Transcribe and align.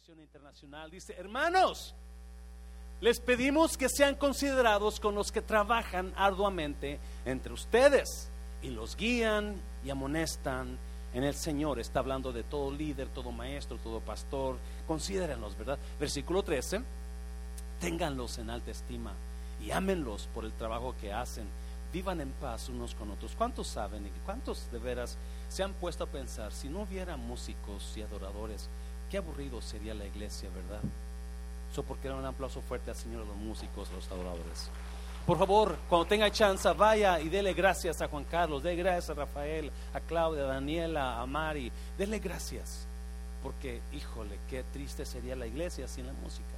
versión 0.00 0.20
internacional 0.20 0.90
dice, 0.90 1.14
hermanos, 1.18 1.94
les 3.02 3.20
pedimos 3.20 3.76
que 3.76 3.90
sean 3.90 4.14
considerados 4.14 4.98
con 4.98 5.14
los 5.14 5.30
que 5.30 5.42
trabajan 5.42 6.14
arduamente 6.16 6.98
entre 7.26 7.52
ustedes 7.52 8.30
y 8.62 8.70
los 8.70 8.96
guían 8.96 9.60
y 9.84 9.90
amonestan 9.90 10.78
en 11.12 11.22
el 11.22 11.34
Señor. 11.34 11.78
Está 11.78 11.98
hablando 11.98 12.32
de 12.32 12.44
todo 12.44 12.70
líder, 12.70 13.08
todo 13.08 13.30
maestro, 13.30 13.76
todo 13.76 14.00
pastor. 14.00 14.56
Considérenlos, 14.86 15.54
¿verdad? 15.58 15.78
Versículo 15.98 16.42
13. 16.42 16.80
Ténganlos 17.78 18.38
en 18.38 18.48
alta 18.48 18.70
estima 18.70 19.12
y 19.60 19.70
ámenlos 19.70 20.30
por 20.32 20.46
el 20.46 20.54
trabajo 20.54 20.94
que 20.98 21.12
hacen. 21.12 21.46
Vivan 21.92 22.22
en 22.22 22.30
paz 22.30 22.70
unos 22.70 22.94
con 22.94 23.10
otros. 23.10 23.34
¿Cuántos 23.36 23.66
saben 23.68 24.06
y 24.06 24.10
cuántos 24.24 24.70
de 24.72 24.78
veras 24.78 25.18
se 25.50 25.62
han 25.62 25.74
puesto 25.74 26.04
a 26.04 26.06
pensar 26.06 26.52
si 26.52 26.70
no 26.70 26.82
hubiera 26.82 27.18
músicos 27.18 27.94
y 27.98 28.02
adoradores? 28.02 28.70
Qué 29.10 29.18
aburrido 29.18 29.60
sería 29.60 29.92
la 29.92 30.06
iglesia, 30.06 30.48
¿verdad? 30.54 30.80
Eso 31.70 31.82
porque 31.82 32.08
era 32.08 32.16
un 32.16 32.24
aplauso 32.24 32.60
fuerte 32.60 32.90
al 32.90 32.96
Señor, 32.96 33.22
a 33.22 33.26
los 33.26 33.36
músicos, 33.36 33.90
a 33.90 33.94
los 33.94 34.10
adoradores. 34.10 34.70
Por 35.26 35.38
favor, 35.38 35.76
cuando 35.88 36.06
tenga 36.06 36.30
chance, 36.30 36.68
vaya 36.72 37.20
y 37.20 37.28
dele 37.28 37.52
gracias 37.52 38.00
a 38.00 38.08
Juan 38.08 38.24
Carlos, 38.24 38.62
dele 38.62 38.76
gracias 38.76 39.10
a 39.10 39.14
Rafael, 39.14 39.70
a 39.92 40.00
Claudia, 40.00 40.44
a 40.44 40.46
Daniela, 40.46 41.20
a 41.20 41.26
Mari, 41.26 41.70
dele 41.98 42.18
gracias. 42.18 42.86
Porque, 43.42 43.80
híjole, 43.92 44.38
qué 44.48 44.64
triste 44.72 45.04
sería 45.04 45.36
la 45.36 45.46
iglesia 45.46 45.88
sin 45.88 46.06
la 46.06 46.12
música. 46.12 46.48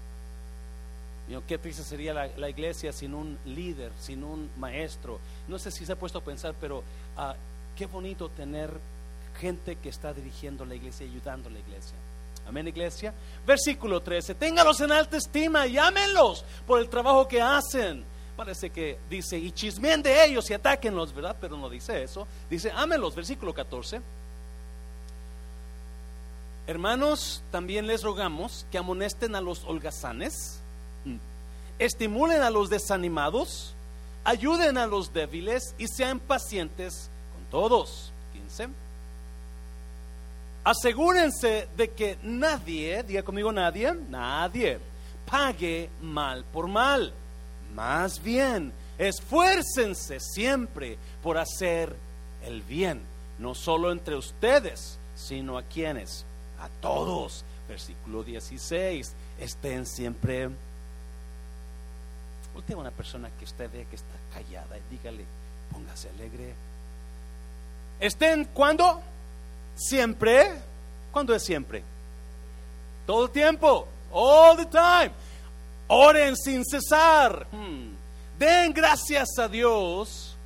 qué 1.46 1.59
triste 1.59 1.82
sería 1.82 2.12
la, 2.12 2.48
iglesia 2.51 2.93
sin 2.93 3.15
un 3.15 3.38
líder, 3.45 3.93
sin 3.98 4.24
un 4.24 4.51
maestro. 4.59 5.21
No 5.48 5.59
sé 5.59 5.71
si 5.71 5.87
se 5.87 5.93
ha 5.93 5.96
puesto 5.96 6.19
a 6.19 6.24
pensar, 6.24 6.55
pero 6.60 6.82
ah, 7.16 7.34
qué 7.77 7.87
bonito 7.87 8.29
tener 8.30 8.71
gente 9.38 9.77
que 9.77 9.88
está 9.88 10.12
dirigiendo 10.12 10.65
la 10.65 10.74
iglesia 10.74 11.07
ayudando 11.07 11.48
a 11.48 11.52
la 11.52 11.59
iglesia. 11.59 11.96
Amén, 12.46 12.69
iglesia. 12.69 13.14
Versículo 13.46 14.01
13. 14.01 14.34
Téngalos 14.34 14.80
en 14.80 14.92
alta 14.92 15.16
estima 15.16 15.66
y 15.66 15.78
ámenlos 15.78 16.45
por 16.66 16.80
el 16.80 16.88
trabajo 16.88 17.26
que 17.26 17.40
hacen. 17.40 18.04
Parece 18.37 18.71
que 18.71 18.99
dice, 19.09 19.38
y 19.38 19.52
chismeen 19.52 20.02
de 20.02 20.24
ellos 20.24 20.49
y 20.51 20.54
atáquenlos, 20.54 21.15
¿verdad? 21.15 21.37
Pero 21.40 21.57
no 21.57 21.68
dice 21.68 22.02
eso. 22.02 22.26
Dice, 22.51 22.73
ámenlos. 22.74 23.15
Versículo 23.15 23.54
14. 23.54 24.01
Hermanos, 26.66 27.43
también 27.51 27.87
les 27.87 28.02
rogamos 28.02 28.66
que 28.71 28.79
amonesten 28.79 29.34
a 29.34 29.40
los 29.40 29.65
holgazanes, 29.65 30.60
mm, 31.04 31.16
estimulen 31.79 32.43
a 32.43 32.51
los 32.51 32.71
desanimados, 32.71 33.74
ayuden 34.24 34.79
a 34.79 34.87
los 34.87 35.12
débiles 35.12 35.74
y 35.79 35.88
sean 35.88 36.21
pacientes 36.21 37.10
con 37.34 37.45
todos. 37.51 38.12
15. 38.32 38.68
Asegúrense 40.65 41.68
de 41.77 41.91
que 41.91 42.18
nadie, 42.23 43.02
diga 43.02 43.24
conmigo 43.24 43.51
nadie, 43.51 43.93
nadie, 43.93 44.79
pague 45.29 45.91
mal 46.01 46.45
por 46.45 46.68
mal. 46.68 47.13
Más 47.74 48.23
bien, 48.23 48.73
esfuércense 48.96 50.21
siempre 50.21 50.99
por 51.21 51.37
hacer 51.37 51.96
el 52.45 52.63
bien, 52.63 53.01
no 53.38 53.57
solo 53.57 53.90
entre 53.90 54.15
ustedes, 54.15 54.99
sino 55.16 55.59
a 55.59 55.63
quienes, 55.63 56.24
a 56.60 56.68
todos. 56.80 57.45
Versículo 57.68 58.23
16, 58.23 59.13
estén 59.40 59.85
siempre. 59.87 60.49
Usted 62.55 62.74
una 62.74 62.90
persona 62.90 63.30
que 63.38 63.45
usted 63.46 63.68
ve 63.73 63.87
que 63.88 63.96
está 63.96 64.15
callada 64.33 64.77
dígale, 64.91 65.25
póngase 65.72 66.09
alegre. 66.10 66.55
Estén 67.99 68.44
cuando 68.47 69.00
Siempre. 69.75 70.60
¿Cuándo 71.10 71.34
es 71.34 71.42
siempre? 71.42 71.82
Todo 73.06 73.26
el 73.26 73.31
tiempo. 73.31 73.87
All 74.10 74.56
the 74.56 74.66
time. 74.66 75.12
Oren 75.88 76.37
sin 76.37 76.65
cesar. 76.65 77.47
Hmm. 77.50 77.94
Den 78.38 78.72
gracias 78.72 79.28
a 79.38 79.48
Dios. 79.48 80.37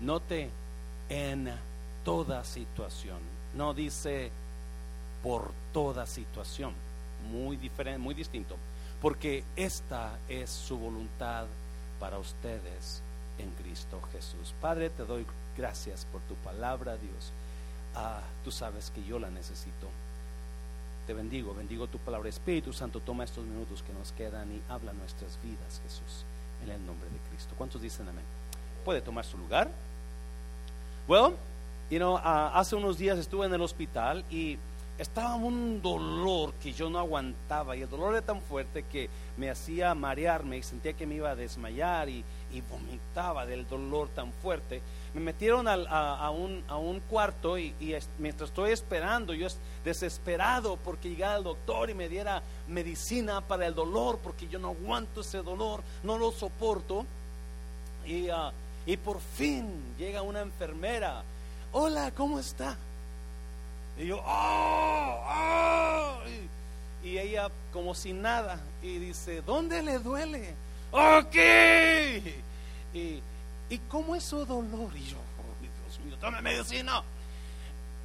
Note 0.00 0.50
en 1.08 1.52
toda 2.04 2.44
situación. 2.44 3.18
No 3.54 3.74
dice 3.74 4.30
por 5.22 5.52
toda 5.72 6.06
situación. 6.06 6.72
Muy 7.30 7.56
diferente, 7.56 7.98
muy 7.98 8.14
distinto. 8.14 8.56
Porque 9.00 9.44
esta 9.56 10.18
es 10.28 10.50
su 10.50 10.78
voluntad 10.78 11.46
para 11.98 12.18
ustedes 12.18 13.02
en 13.38 13.50
Cristo 13.52 14.00
Jesús. 14.12 14.54
Padre, 14.60 14.90
te 14.90 15.04
doy 15.04 15.26
gracias 15.56 16.06
por 16.10 16.20
tu 16.22 16.34
palabra, 16.36 16.96
Dios. 16.96 17.32
Ah, 17.94 18.20
tú 18.42 18.50
sabes 18.50 18.90
que 18.90 19.04
yo 19.04 19.18
la 19.18 19.30
necesito. 19.30 19.88
Te 21.06 21.12
bendigo, 21.12 21.54
bendigo 21.54 21.86
tu 21.86 21.98
palabra. 21.98 22.28
Espíritu 22.28 22.72
Santo, 22.72 23.00
toma 23.00 23.24
estos 23.24 23.44
minutos 23.44 23.82
que 23.82 23.92
nos 23.92 24.12
quedan 24.12 24.50
y 24.52 24.62
habla 24.68 24.92
nuestras 24.92 25.38
vidas, 25.42 25.80
Jesús, 25.82 26.24
en 26.62 26.70
el 26.70 26.84
nombre 26.86 27.08
de 27.10 27.18
Cristo. 27.30 27.54
¿Cuántos 27.56 27.82
dicen 27.82 28.08
amén? 28.08 28.24
¿Puede 28.84 29.00
tomar 29.00 29.24
su 29.24 29.36
lugar? 29.36 29.70
Well, 31.06 31.36
you 31.90 31.98
know, 31.98 32.18
ah, 32.22 32.52
hace 32.54 32.74
unos 32.74 32.96
días 32.96 33.18
estuve 33.18 33.46
en 33.46 33.52
el 33.52 33.60
hospital 33.60 34.24
y 34.30 34.58
estaba 34.98 35.34
un 35.34 35.82
dolor 35.82 36.54
que 36.54 36.72
yo 36.72 36.88
no 36.88 37.00
aguantaba 37.00 37.76
y 37.76 37.82
el 37.82 37.90
dolor 37.90 38.14
era 38.14 38.22
tan 38.24 38.40
fuerte 38.40 38.84
que 38.84 39.10
me 39.36 39.50
hacía 39.50 39.92
marearme 39.94 40.58
y 40.58 40.62
sentía 40.62 40.92
que 40.92 41.06
me 41.06 41.16
iba 41.16 41.30
a 41.30 41.34
desmayar 41.34 42.08
y, 42.08 42.24
vomitaba 42.70 43.46
del 43.46 43.66
dolor 43.66 44.08
tan 44.10 44.32
fuerte. 44.32 44.80
Me 45.12 45.20
metieron 45.20 45.66
a, 45.66 46.30
un, 46.30 47.02
cuarto 47.10 47.58
y, 47.58 47.74
mientras 48.18 48.50
estoy 48.50 48.70
esperando, 48.70 49.34
yo 49.34 49.48
desesperado 49.84 50.76
porque 50.76 51.10
llegara 51.10 51.38
el 51.38 51.42
doctor 51.42 51.90
y 51.90 51.94
me 51.94 52.08
diera 52.08 52.42
medicina 52.68 53.40
para 53.40 53.66
el 53.66 53.74
dolor 53.74 54.20
porque 54.22 54.46
yo 54.46 54.60
no 54.60 54.68
aguanto 54.68 55.22
ese 55.22 55.38
dolor, 55.38 55.82
no 56.04 56.16
lo 56.16 56.30
soporto. 56.30 57.04
Y, 58.06 58.28
ah, 58.28 58.52
y 58.86 58.96
por 58.98 59.18
fin 59.18 59.96
llega 59.98 60.22
una 60.22 60.42
enfermera. 60.42 61.24
Hola, 61.72 62.12
¿cómo 62.12 62.38
está? 62.38 62.76
Y 63.98 64.06
yo, 64.06 64.20
¡oh! 64.24 65.24
¡oh! 65.28 66.18
Y, 67.04 67.18
ella 67.18 67.48
como 67.72 67.94
si 67.94 68.12
nada. 68.12 68.60
Y 68.82 68.98
dice, 68.98 69.42
¿dónde 69.42 69.82
le 69.82 69.98
duele? 69.98 70.54
Ok. 70.90 71.34
Y, 72.92 73.22
¿y 73.70 73.78
cómo 73.88 74.16
es 74.16 74.24
su 74.24 74.44
dolor? 74.44 74.90
Y 74.96 75.04
yo, 75.10 75.16
oh, 75.16 75.60
Dios 75.60 76.00
mío, 76.04 76.16
tome 76.20 76.40
medicina. 76.40 77.02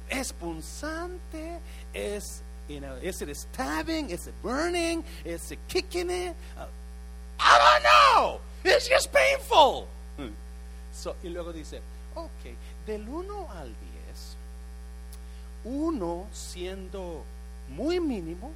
Es 0.08 0.32
punzante, 0.32 1.60
es, 1.92 2.42
you 2.68 2.80
know, 2.80 2.96
is 3.00 3.22
it 3.22 3.34
stabbing, 3.36 4.10
is 4.10 4.26
it 4.26 4.34
burning, 4.42 5.04
is 5.24 5.52
it 5.52 5.58
kicking 5.68 6.10
it? 6.10 6.34
Uh, 6.58 6.66
I 7.38 7.58
don't 7.58 7.82
know. 7.84 8.40
It's 8.64 8.88
just 8.88 9.12
painful. 9.12 9.86
So, 10.92 11.16
y 11.22 11.28
luego 11.30 11.52
dice, 11.52 11.80
ok, 12.14 12.54
del 12.86 13.08
1 13.08 13.48
al 13.52 13.68
10 13.68 13.89
uno 15.64 16.26
siendo 16.32 17.24
muy 17.68 18.00
mínimo, 18.00 18.50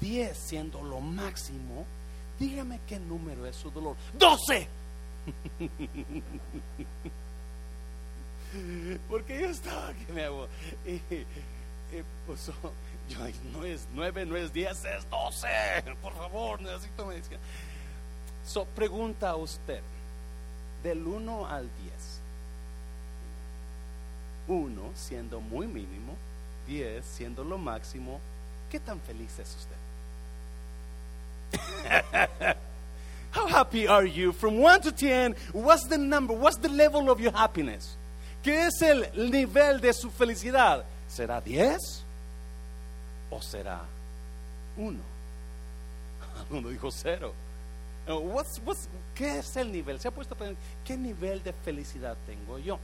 diez 0.00 0.36
siendo 0.36 0.82
lo 0.82 1.00
máximo, 1.00 1.86
dígame 2.38 2.80
qué 2.88 2.98
número 2.98 3.46
es 3.46 3.56
su 3.56 3.70
dolor. 3.70 3.96
¡Doce! 4.18 4.68
Porque 9.08 9.40
yo 9.40 9.48
estaba 9.48 9.94
que 9.94 10.12
me 10.12 10.24
hago. 10.24 10.46
Y, 10.84 11.00
pues, 12.26 12.50
yo, 13.08 13.20
no 13.52 13.64
es 13.64 13.86
nueve, 13.94 14.26
no 14.26 14.36
es 14.36 14.52
diez, 14.52 14.84
es 14.84 15.08
doce. 15.08 15.48
Por 16.02 16.12
favor, 16.14 16.60
necesito 16.60 17.06
medicina. 17.06 17.38
So, 18.44 18.64
pregunta 18.64 19.30
a 19.30 19.36
usted, 19.36 19.80
del 20.82 21.06
uno 21.06 21.46
al 21.46 21.70
diez. 21.82 22.20
Uno 24.48 24.90
siendo 24.94 25.40
muy 25.40 25.66
mínimo, 25.66 26.16
10 26.66 27.04
siendo 27.04 27.44
lo 27.44 27.58
máximo, 27.58 28.20
¿qué 28.70 28.80
tan 28.80 29.00
feliz 29.00 29.38
es 29.38 29.56
usted? 29.56 29.76
How 33.32 33.46
happy 33.46 33.86
are 33.86 34.06
you? 34.06 34.32
From 34.32 34.58
1 34.58 34.82
to 34.82 34.92
10, 34.92 35.34
what's 35.52 35.86
the 35.86 35.98
number? 35.98 36.34
What's 36.34 36.58
the 36.58 36.68
level 36.68 37.10
of 37.10 37.20
your 37.20 37.32
happiness? 37.32 37.96
¿Qué 38.42 38.66
es 38.66 38.82
el 38.82 39.06
nivel 39.30 39.80
de 39.80 39.92
su 39.92 40.10
felicidad? 40.10 40.84
¿Será 41.08 41.40
10 41.40 41.78
o 43.30 43.40
será 43.40 43.80
1? 44.76 44.98
Uno 46.50 46.68
dijo 46.70 46.90
0. 46.90 47.32
What's, 48.06 48.60
what's, 48.64 48.88
¿Qué 49.14 49.38
es 49.38 49.56
el 49.56 49.70
nivel? 49.70 50.00
¿Se 50.00 50.08
ha 50.08 50.10
puesto 50.10 50.36
qué 50.84 50.96
nivel 50.96 51.42
de 51.42 51.52
felicidad 51.52 52.16
tengo 52.26 52.58
yo? 52.58 52.78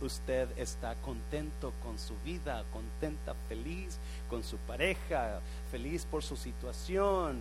Usted 0.00 0.48
está 0.58 0.94
contento 0.96 1.72
con 1.82 1.98
su 1.98 2.14
vida, 2.24 2.64
contenta, 2.72 3.34
feliz 3.48 3.98
con 4.28 4.42
su 4.42 4.56
pareja, 4.58 5.40
feliz 5.70 6.04
por 6.04 6.22
su 6.22 6.36
situación. 6.36 7.38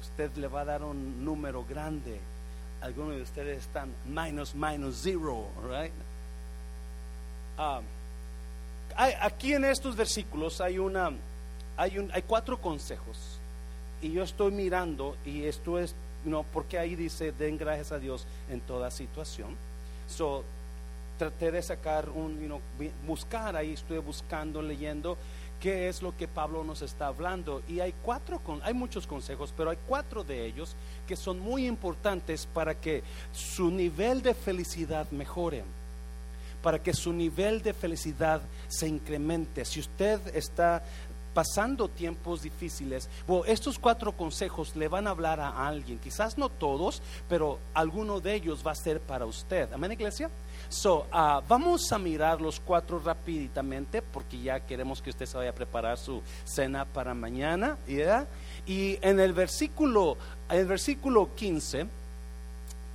Usted 0.00 0.34
le 0.36 0.48
va 0.48 0.62
a 0.62 0.64
dar 0.64 0.82
un 0.82 1.24
número 1.24 1.64
grande. 1.64 2.20
Algunos 2.80 3.16
de 3.16 3.22
ustedes 3.22 3.58
están 3.58 3.92
minus, 4.06 4.54
minus 4.54 5.02
zero, 5.02 5.46
right? 5.68 5.92
Um, 7.58 7.84
aquí 8.96 9.52
en 9.52 9.64
estos 9.64 9.94
versículos 9.94 10.60
hay 10.60 10.78
una, 10.78 11.12
hay, 11.76 11.98
un, 11.98 12.10
hay 12.12 12.22
cuatro 12.22 12.58
consejos 12.58 13.38
y 14.00 14.12
yo 14.12 14.22
estoy 14.22 14.50
mirando 14.52 15.16
y 15.26 15.44
esto 15.44 15.78
es, 15.78 15.94
no, 16.24 16.44
porque 16.52 16.78
ahí 16.78 16.96
dice, 16.96 17.32
den 17.32 17.58
gracias 17.58 17.92
a 17.92 17.98
Dios 17.98 18.26
en 18.48 18.60
toda 18.60 18.90
situación. 18.90 19.56
So, 20.08 20.44
traté 21.20 21.50
de 21.50 21.60
sacar 21.60 22.08
un, 22.08 22.40
you 22.40 22.60
buscar 23.06 23.54
ahí, 23.54 23.74
estoy 23.74 23.98
buscando, 23.98 24.62
leyendo 24.62 25.18
qué 25.60 25.90
es 25.90 26.00
lo 26.00 26.16
que 26.16 26.26
Pablo 26.26 26.64
nos 26.64 26.80
está 26.80 27.08
hablando. 27.08 27.60
Y 27.68 27.80
hay 27.80 27.92
cuatro, 28.02 28.40
hay 28.62 28.72
muchos 28.72 29.06
consejos, 29.06 29.52
pero 29.54 29.68
hay 29.68 29.76
cuatro 29.86 30.24
de 30.24 30.46
ellos 30.46 30.74
que 31.06 31.16
son 31.16 31.38
muy 31.38 31.66
importantes 31.66 32.46
para 32.46 32.74
que 32.74 33.02
su 33.32 33.70
nivel 33.70 34.22
de 34.22 34.32
felicidad 34.32 35.10
mejore, 35.10 35.62
para 36.62 36.82
que 36.82 36.94
su 36.94 37.12
nivel 37.12 37.60
de 37.60 37.74
felicidad 37.74 38.40
se 38.68 38.88
incremente. 38.88 39.66
Si 39.66 39.78
usted 39.78 40.34
está 40.34 40.82
pasando 41.34 41.88
tiempos 41.88 42.40
difíciles, 42.40 43.10
estos 43.46 43.78
cuatro 43.78 44.16
consejos 44.16 44.74
le 44.74 44.88
van 44.88 45.06
a 45.06 45.10
hablar 45.10 45.38
a 45.38 45.68
alguien, 45.68 45.98
quizás 45.98 46.38
no 46.38 46.48
todos, 46.48 47.02
pero 47.28 47.58
alguno 47.74 48.20
de 48.20 48.36
ellos 48.36 48.66
va 48.66 48.72
a 48.72 48.74
ser 48.74 49.00
para 49.00 49.26
usted. 49.26 49.70
Amén, 49.70 49.92
iglesia. 49.92 50.30
So, 50.70 51.04
uh, 51.12 51.42
vamos 51.48 51.90
a 51.90 51.98
mirar 51.98 52.40
los 52.40 52.60
cuatro 52.60 53.00
rápidamente 53.00 54.02
porque 54.02 54.40
ya 54.40 54.60
queremos 54.60 55.02
que 55.02 55.10
usted 55.10 55.26
se 55.26 55.36
vaya 55.36 55.50
a 55.50 55.52
preparar 55.52 55.98
su 55.98 56.22
cena 56.44 56.84
para 56.84 57.12
mañana. 57.12 57.76
Y 58.66 58.96
en 59.02 59.18
el 59.18 59.32
versículo, 59.32 60.16
el 60.48 60.66
versículo 60.66 61.34
15, 61.34 61.86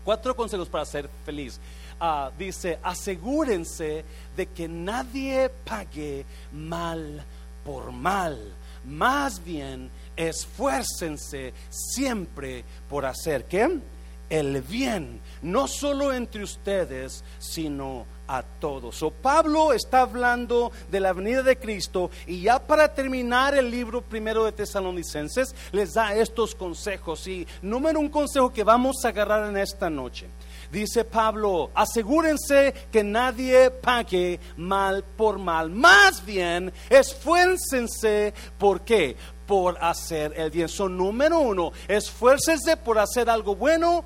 cuatro 0.06 0.34
consejos 0.38 0.70
para 0.70 0.86
ser 0.86 1.10
feliz. 1.26 1.60
Uh, 2.00 2.32
dice, 2.40 2.80
asegúrense 2.82 4.06
de 4.38 4.46
que 4.46 4.70
nadie 4.70 5.50
pague 5.66 6.26
mal 6.54 7.26
por 7.66 7.92
mal. 7.92 8.54
Más 8.86 9.44
bien, 9.44 9.92
esfuércense 10.16 11.54
siempre 11.70 12.64
por 12.90 13.06
hacer 13.06 13.44
¿qué? 13.46 13.82
El 14.30 14.62
bien, 14.62 15.22
no 15.42 15.68
solo 15.68 16.14
entre 16.14 16.44
ustedes, 16.44 17.24
sino 17.40 18.06
a 18.28 18.42
todos. 18.44 19.02
O 19.04 19.12
Pablo 19.12 19.74
está 19.74 20.02
hablando 20.02 20.72
de 20.90 21.00
la 21.00 21.14
venida 21.14 21.44
de 21.44 21.58
Cristo 21.58 22.10
y 22.26 22.42
ya 22.42 22.60
para 22.60 22.94
terminar 22.94 23.56
el 23.56 23.70
libro 23.70 24.02
primero 24.02 24.46
de 24.46 24.52
Tesalonicenses 24.52 25.54
les 25.72 25.94
da 25.94 26.16
estos 26.16 26.56
consejos 26.56 27.28
y 27.28 27.48
número 27.62 28.00
un 28.00 28.10
consejo 28.10 28.52
que 28.52 28.64
vamos 28.64 28.98
a 29.04 29.10
agarrar 29.10 29.50
en 29.50 29.58
esta 29.58 29.90
noche. 29.90 30.28
Dice 30.72 31.06
Pablo, 31.06 31.72
asegúrense 31.76 32.74
que 32.92 33.04
nadie 33.04 33.70
pague 33.70 34.40
mal 34.58 35.04
por 35.04 35.38
mal. 35.38 35.70
Más 35.70 36.26
bien, 36.26 36.74
esfuércense. 36.90 38.34
¿Por 38.58 38.82
qué? 38.82 39.16
Por 39.46 39.78
hacer 39.80 40.34
el 40.36 40.50
bien. 40.50 40.68
Son 40.68 40.98
número 40.98 41.40
uno, 41.40 41.72
esfuércense 41.88 42.78
por 42.78 42.98
hacer 42.98 43.30
algo 43.30 43.56
bueno 43.56 44.04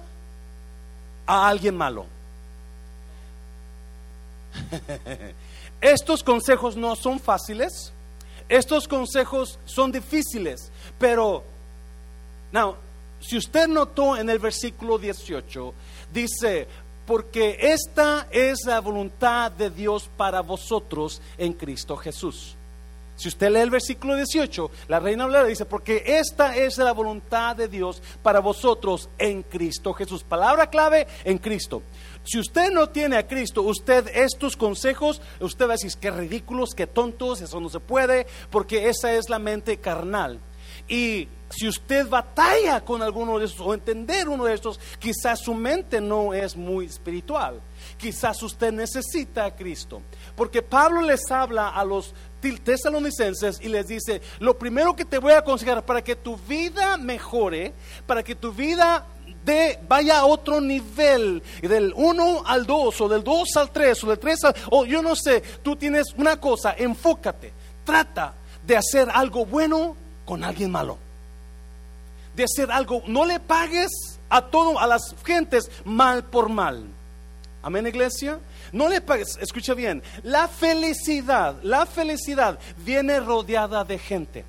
a 1.30 1.48
alguien 1.48 1.78
malo. 1.78 2.08
Estos 5.80 6.24
consejos 6.24 6.76
no 6.76 6.96
son 6.96 7.20
fáciles, 7.20 7.94
estos 8.50 8.88
consejos 8.88 9.60
son 9.64 9.92
difíciles, 9.92 10.72
pero, 10.98 11.44
now, 12.52 12.76
si 13.22 13.38
usted 13.38 13.68
notó 13.68 14.18
en 14.18 14.28
el 14.30 14.40
versículo 14.40 14.98
18, 14.98 15.74
dice, 16.12 16.68
porque 17.06 17.58
esta 17.62 18.28
es 18.32 18.66
la 18.66 18.82
voluntad 18.82 19.52
de 19.52 19.70
Dios 19.70 20.10
para 20.18 20.42
vosotros 20.42 21.22
en 21.38 21.54
Cristo 21.54 21.96
Jesús. 21.96 22.56
Si 23.20 23.28
usted 23.28 23.52
lee 23.52 23.60
el 23.60 23.70
versículo 23.70 24.16
18, 24.16 24.72
la 24.88 25.02
reina 25.02 25.26
Valera 25.26 25.44
dice, 25.44 25.66
porque 25.66 26.04
esta 26.06 26.56
es 26.56 26.78
la 26.78 26.94
voluntad 26.94 27.54
de 27.54 27.68
Dios 27.68 28.02
para 28.24 28.40
vosotros 28.40 29.10
en 29.18 29.44
Cristo 29.44 29.92
Jesús. 29.92 30.24
Palabra 30.24 30.70
clave 30.70 31.06
en 31.26 31.38
Cristo. 31.38 31.84
Si 32.24 32.40
usted 32.40 32.72
no 32.72 32.88
tiene 32.88 33.18
a 33.18 33.28
Cristo, 33.28 33.64
usted 33.64 34.08
estos 34.16 34.56
consejos, 34.56 35.22
usted 35.42 35.66
va 35.66 35.74
a 35.74 35.76
decir, 35.76 35.92
qué 36.00 36.12
ridículos, 36.12 36.70
qué 36.74 36.88
tontos, 36.88 37.42
eso 37.42 37.60
no 37.60 37.68
se 37.68 37.82
puede, 37.82 38.26
porque 38.50 38.88
esa 38.88 39.12
es 39.12 39.28
la 39.28 39.38
mente 39.38 39.82
carnal. 39.82 40.40
Y 40.88 41.28
si 41.50 41.68
usted 41.68 42.08
batalla 42.08 42.86
con 42.86 43.02
alguno 43.02 43.40
de 43.40 43.46
estos 43.46 43.66
o 43.66 43.74
entender 43.74 44.30
uno 44.30 44.46
de 44.46 44.54
estos, 44.54 44.80
quizás 45.00 45.40
su 45.40 45.54
mente 45.54 46.00
no 46.00 46.34
es 46.34 46.56
muy 46.56 46.86
espiritual. 46.86 47.60
Quizás 47.98 48.42
usted 48.44 48.72
necesita 48.72 49.46
a 49.46 49.56
Cristo. 49.56 50.02
Porque 50.36 50.62
Pablo 50.62 51.02
les 51.02 51.30
habla 51.32 51.70
a 51.70 51.84
los 51.84 52.14
tesalonicenses 52.40 53.60
y 53.62 53.70
les 53.70 53.88
dice, 53.88 54.22
lo 54.40 54.58
primero 54.58 54.96
que 54.96 55.06
te 55.06 55.18
voy 55.18 55.34
a 55.34 55.40
aconsejar 55.40 55.86
para 55.86 56.04
que 56.04 56.16
tu 56.16 56.38
vida 56.38 56.98
mejore, 56.98 57.74
para 58.06 58.24
que 58.24 58.36
tu 58.36 58.52
vida 58.52 59.06
de, 59.44 59.80
vaya 59.88 60.20
a 60.20 60.26
otro 60.26 60.62
nivel, 60.62 61.44
del 61.62 61.94
1 61.96 62.44
al 62.46 62.66
2, 62.66 63.02
o 63.02 63.10
del 63.10 63.24
2 63.24 63.58
al 63.58 63.72
3, 63.72 64.04
o 64.04 64.08
del 64.08 64.20
3 64.20 64.44
al... 64.46 64.56
O 64.72 64.86
yo 64.86 65.02
no 65.02 65.16
sé, 65.16 65.42
tú 65.64 65.76
tienes 65.76 66.08
una 66.18 66.40
cosa, 66.40 66.74
enfócate, 66.78 67.52
trata 67.84 68.34
de 68.66 68.78
hacer 68.78 69.10
algo 69.12 69.46
bueno 69.46 69.96
con 70.26 70.44
alguien 70.44 70.72
malo. 70.72 70.98
De 72.36 72.44
hacer 72.44 72.72
algo, 72.72 73.04
no 73.08 73.26
le 73.26 73.40
pagues 73.40 73.90
a 74.30 74.42
todo, 74.42 74.80
a 74.80 74.88
las 74.88 75.16
gentes 75.26 75.70
mal 75.84 76.24
por 76.24 76.50
mal. 76.50 76.86
Amén, 77.62 77.88
iglesia. 77.88 78.40
No 78.72 78.88
le 78.90 79.02
escucha 79.42 79.74
bien, 79.74 80.04
la 80.24 80.48
felicidad, 80.48 81.56
la 81.64 81.86
felicidad 81.86 82.60
viene 82.86 83.20
rodeada 83.20 83.84
de 83.84 83.98
gente. 83.98 84.46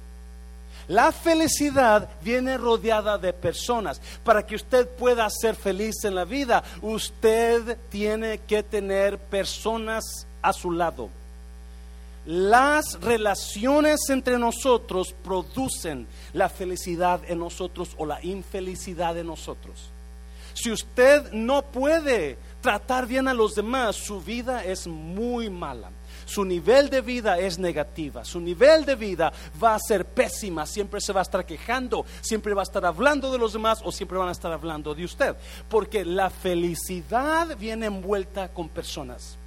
La 0.88 1.12
felicidad 1.12 2.08
viene 2.20 2.58
rodeada 2.58 3.16
de 3.16 3.32
personas. 3.32 4.00
Para 4.24 4.44
que 4.44 4.56
usted 4.56 4.88
pueda 4.88 5.28
ser 5.30 5.54
feliz 5.54 6.04
en 6.04 6.16
la 6.16 6.24
vida, 6.24 6.64
usted 6.82 7.78
tiene 7.88 8.38
que 8.38 8.64
tener 8.64 9.16
personas 9.16 10.26
a 10.42 10.52
su 10.52 10.72
lado. 10.72 11.08
Las 12.26 13.00
relaciones 13.00 14.00
entre 14.08 14.36
nosotros 14.36 15.14
producen 15.24 16.08
la 16.32 16.48
felicidad 16.48 17.20
en 17.28 17.38
nosotros 17.38 17.90
o 17.96 18.04
la 18.04 18.22
infelicidad 18.24 19.16
en 19.16 19.28
nosotros. 19.28 19.90
Si 20.54 20.70
usted 20.70 21.32
no 21.32 21.62
puede 21.62 22.36
tratar 22.60 23.06
bien 23.06 23.28
a 23.28 23.34
los 23.34 23.54
demás, 23.54 23.96
su 23.96 24.20
vida 24.20 24.64
es 24.64 24.86
muy 24.86 25.50
mala. 25.50 25.90
Su 26.26 26.44
nivel 26.44 26.90
de 26.90 27.00
vida 27.00 27.40
es 27.40 27.58
negativa, 27.58 28.24
su 28.24 28.40
nivel 28.40 28.84
de 28.84 28.94
vida 28.94 29.32
va 29.60 29.74
a 29.74 29.80
ser 29.80 30.04
pésima, 30.04 30.64
siempre 30.64 31.00
se 31.00 31.12
va 31.12 31.20
a 31.20 31.22
estar 31.22 31.44
quejando, 31.44 32.06
siempre 32.20 32.54
va 32.54 32.62
a 32.62 32.70
estar 32.70 32.86
hablando 32.86 33.32
de 33.32 33.38
los 33.38 33.52
demás 33.52 33.80
o 33.84 33.90
siempre 33.90 34.16
van 34.16 34.28
a 34.28 34.32
estar 34.32 34.52
hablando 34.52 34.94
de 34.94 35.04
usted, 35.04 35.34
porque 35.68 36.04
la 36.04 36.30
felicidad 36.30 37.56
viene 37.58 37.86
envuelta 37.86 38.48
con 38.48 38.68
personas. 38.68 39.38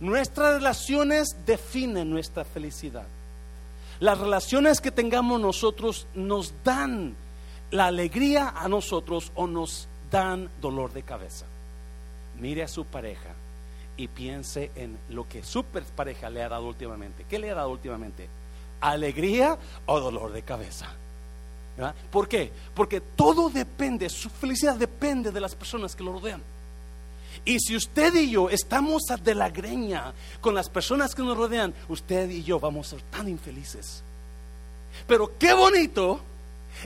Nuestras 0.00 0.54
relaciones 0.54 1.36
definen 1.44 2.08
nuestra 2.08 2.44
felicidad. 2.44 3.06
Las 4.00 4.16
relaciones 4.16 4.80
que 4.80 4.92
tengamos 4.92 5.38
nosotros 5.40 6.06
nos 6.14 6.54
dan 6.64 7.16
la 7.70 7.86
alegría 7.88 8.54
a 8.56 8.66
nosotros 8.68 9.30
o 9.34 9.46
nos 9.46 9.88
dan 10.10 10.48
dolor 10.62 10.94
de 10.94 11.02
cabeza 11.02 11.44
mire 12.40 12.62
a 12.62 12.68
su 12.68 12.84
pareja 12.84 13.34
y 13.96 14.08
piense 14.08 14.70
en 14.76 14.98
lo 15.10 15.28
que 15.28 15.42
su 15.42 15.64
pareja 15.64 16.30
le 16.30 16.42
ha 16.42 16.48
dado 16.48 16.66
últimamente. 16.66 17.24
¿Qué 17.28 17.38
le 17.38 17.50
ha 17.50 17.54
dado 17.54 17.70
últimamente? 17.70 18.28
¿Alegría 18.80 19.58
o 19.86 20.00
dolor 20.00 20.32
de 20.32 20.42
cabeza? 20.42 20.88
¿Por 22.10 22.28
qué? 22.28 22.50
Porque 22.74 23.00
todo 23.00 23.50
depende, 23.50 24.08
su 24.08 24.30
felicidad 24.30 24.76
depende 24.76 25.30
de 25.30 25.40
las 25.40 25.54
personas 25.54 25.94
que 25.94 26.02
lo 26.02 26.12
rodean. 26.12 26.42
Y 27.44 27.58
si 27.60 27.76
usted 27.76 28.14
y 28.14 28.30
yo 28.30 28.50
estamos 28.50 29.02
de 29.22 29.34
la 29.34 29.48
greña 29.50 30.12
con 30.40 30.54
las 30.54 30.68
personas 30.68 31.14
que 31.14 31.22
nos 31.22 31.36
rodean, 31.36 31.72
usted 31.88 32.28
y 32.30 32.42
yo 32.42 32.58
vamos 32.58 32.88
a 32.88 32.90
ser 32.90 33.02
tan 33.02 33.28
infelices. 33.28 34.02
Pero 35.06 35.38
qué 35.38 35.52
bonito 35.54 36.20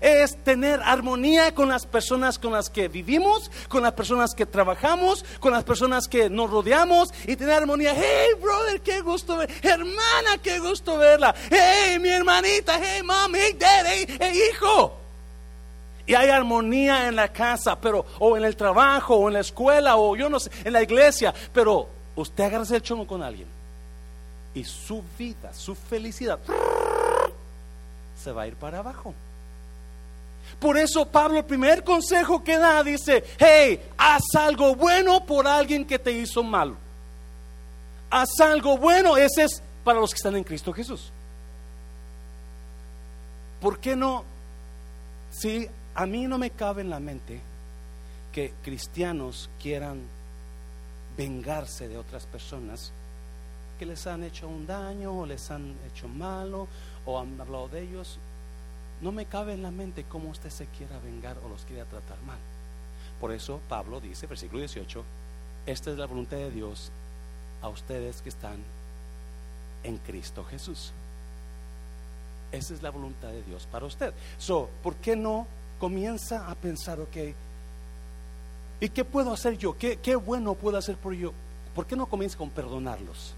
es 0.01 0.37
tener 0.45 0.81
armonía 0.83 1.55
con 1.55 1.69
las 1.69 1.87
personas 1.87 2.39
con 2.39 2.53
las 2.53 2.71
que 2.71 2.89
vivimos, 2.89 3.51
con 3.69 3.83
las 3.83 3.93
personas 3.93 4.35
que 4.35 4.47
trabajamos, 4.47 5.25
con 5.41 5.53
las 5.53 5.65
personas 5.65 6.09
que 6.09 6.31
nos 6.31 6.51
rodeamos 6.51 7.13
y 7.27 7.37
tener 7.37 7.55
armonía. 7.55 7.95
Hey, 7.97 8.31
brother, 8.41 8.81
qué 8.81 9.01
gusto 9.01 9.37
ver. 9.37 9.51
Hermana, 9.63 10.39
qué 10.43 10.59
gusto 10.59 10.99
verla. 10.99 11.35
Hey, 11.51 11.99
mi 11.99 12.09
hermanita. 12.09 12.79
Hey, 12.83 13.03
mom. 13.03 13.35
Hey, 13.35 13.57
dad. 13.59 13.85
Hey, 13.87 14.41
hijo. 14.51 14.99
Y 16.07 16.15
hay 16.15 16.31
armonía 16.31 17.09
en 17.09 17.17
la 17.17 17.33
casa, 17.33 17.81
pero 17.81 18.05
o 18.19 18.37
en 18.37 18.45
el 18.45 18.57
trabajo, 18.57 19.15
o 19.17 19.29
en 19.29 19.35
la 19.35 19.41
escuela, 19.41 19.97
o 19.97 20.17
yo 20.17 20.29
no 20.29 20.41
sé, 20.41 20.51
en 20.65 20.73
la 20.73 20.83
iglesia. 20.83 21.33
Pero 21.53 21.89
usted 22.17 22.45
agarra 22.45 22.65
el 22.69 22.83
chongo 22.83 23.07
con 23.07 23.23
alguien 23.23 23.47
y 24.55 24.65
su 24.65 25.03
vida, 25.19 25.53
su 25.55 25.75
felicidad 25.75 26.39
se 28.23 28.33
va 28.33 28.43
a 28.43 28.47
ir 28.47 28.55
para 28.55 28.79
abajo. 28.79 29.15
Por 30.59 30.77
eso 30.77 31.07
Pablo 31.07 31.39
el 31.39 31.45
primer 31.45 31.85
consejo 31.85 32.43
que 32.43 32.59
da 32.59 32.83
dice, 32.83 33.25
hey, 33.39 33.81
haz 33.99 34.23
algo 34.39 34.75
bueno 34.75 35.25
por 35.27 35.47
alguien 35.47 35.85
que 35.85 35.99
te 35.99 36.13
hizo 36.13 36.43
mal. 36.43 36.77
Haz 38.11 38.41
algo 38.41 38.79
bueno, 38.79 39.17
ese 39.17 39.45
es 39.45 39.63
para 39.83 39.99
los 40.01 40.11
que 40.11 40.17
están 40.17 40.37
en 40.37 40.45
Cristo 40.45 40.73
Jesús. 40.73 41.13
¿por 43.63 43.79
qué 43.79 43.95
no? 43.95 44.25
Si 45.31 45.67
a 45.95 46.05
mí 46.05 46.27
no 46.27 46.37
me 46.37 46.51
cabe 46.51 46.83
en 46.83 46.91
la 46.91 46.99
mente 46.99 47.41
que 48.33 48.53
cristianos 48.63 49.49
quieran 49.61 50.03
vengarse 51.17 51.89
de 51.89 51.97
otras 51.97 52.27
personas 52.27 52.93
que 53.79 53.87
les 53.87 54.07
han 54.07 54.25
hecho 54.25 54.49
un 54.49 54.67
daño 54.67 55.17
o 55.21 55.27
les 55.27 55.51
han 55.51 55.77
hecho 55.87 56.09
malo 56.09 56.67
o 57.07 57.21
han 57.21 57.41
hablado 57.41 57.69
de 57.69 57.83
ellos, 57.83 58.19
no 59.03 59.13
me 59.13 59.27
cabe 59.27 59.53
en 59.53 59.63
la 59.63 59.71
mente 59.71 60.05
cómo 60.09 60.31
usted 60.31 60.51
se 60.51 60.67
quiera 60.67 60.99
vengar 61.01 61.37
o 61.45 61.49
los 61.49 61.65
quiera 61.65 61.85
tratar 61.85 62.21
mal. 62.23 62.39
Por 63.21 63.33
eso 63.33 63.61
Pablo 63.69 64.01
dice, 64.01 64.27
versículo 64.27 64.61
18, 64.61 65.05
esta 65.67 65.91
es 65.91 65.99
la 65.99 66.07
voluntad 66.07 66.37
de 66.37 66.51
Dios 66.51 66.91
a 67.61 67.69
ustedes 67.69 68.23
que 68.23 68.29
están 68.29 68.57
en 69.83 69.99
Cristo 69.99 70.45
Jesús. 70.45 70.93
Esa 72.53 72.75
es 72.75 72.83
la 72.83 72.91
voluntad 72.91 73.29
de 73.29 73.43
Dios 73.43 73.67
para 73.71 73.87
usted. 73.87 74.15
So, 74.39 74.69
¿por 74.83 74.95
qué 74.97 75.17
no 75.17 75.47
comienza 75.81 76.49
a 76.49 76.55
pensar, 76.55 77.01
ok, 77.01 77.17
¿y 78.81 78.89
qué 78.89 79.05
puedo 79.05 79.33
hacer 79.33 79.59
yo? 79.59 79.77
¿Qué, 79.77 79.97
qué 79.97 80.15
bueno 80.15 80.55
puedo 80.55 80.79
hacer 80.79 80.97
por 80.97 81.13
yo? 81.15 81.33
¿Por 81.75 81.87
qué 81.87 81.97
no 81.97 82.07
comienza 82.07 82.39
con 82.39 82.51
perdonarlos? 82.51 83.35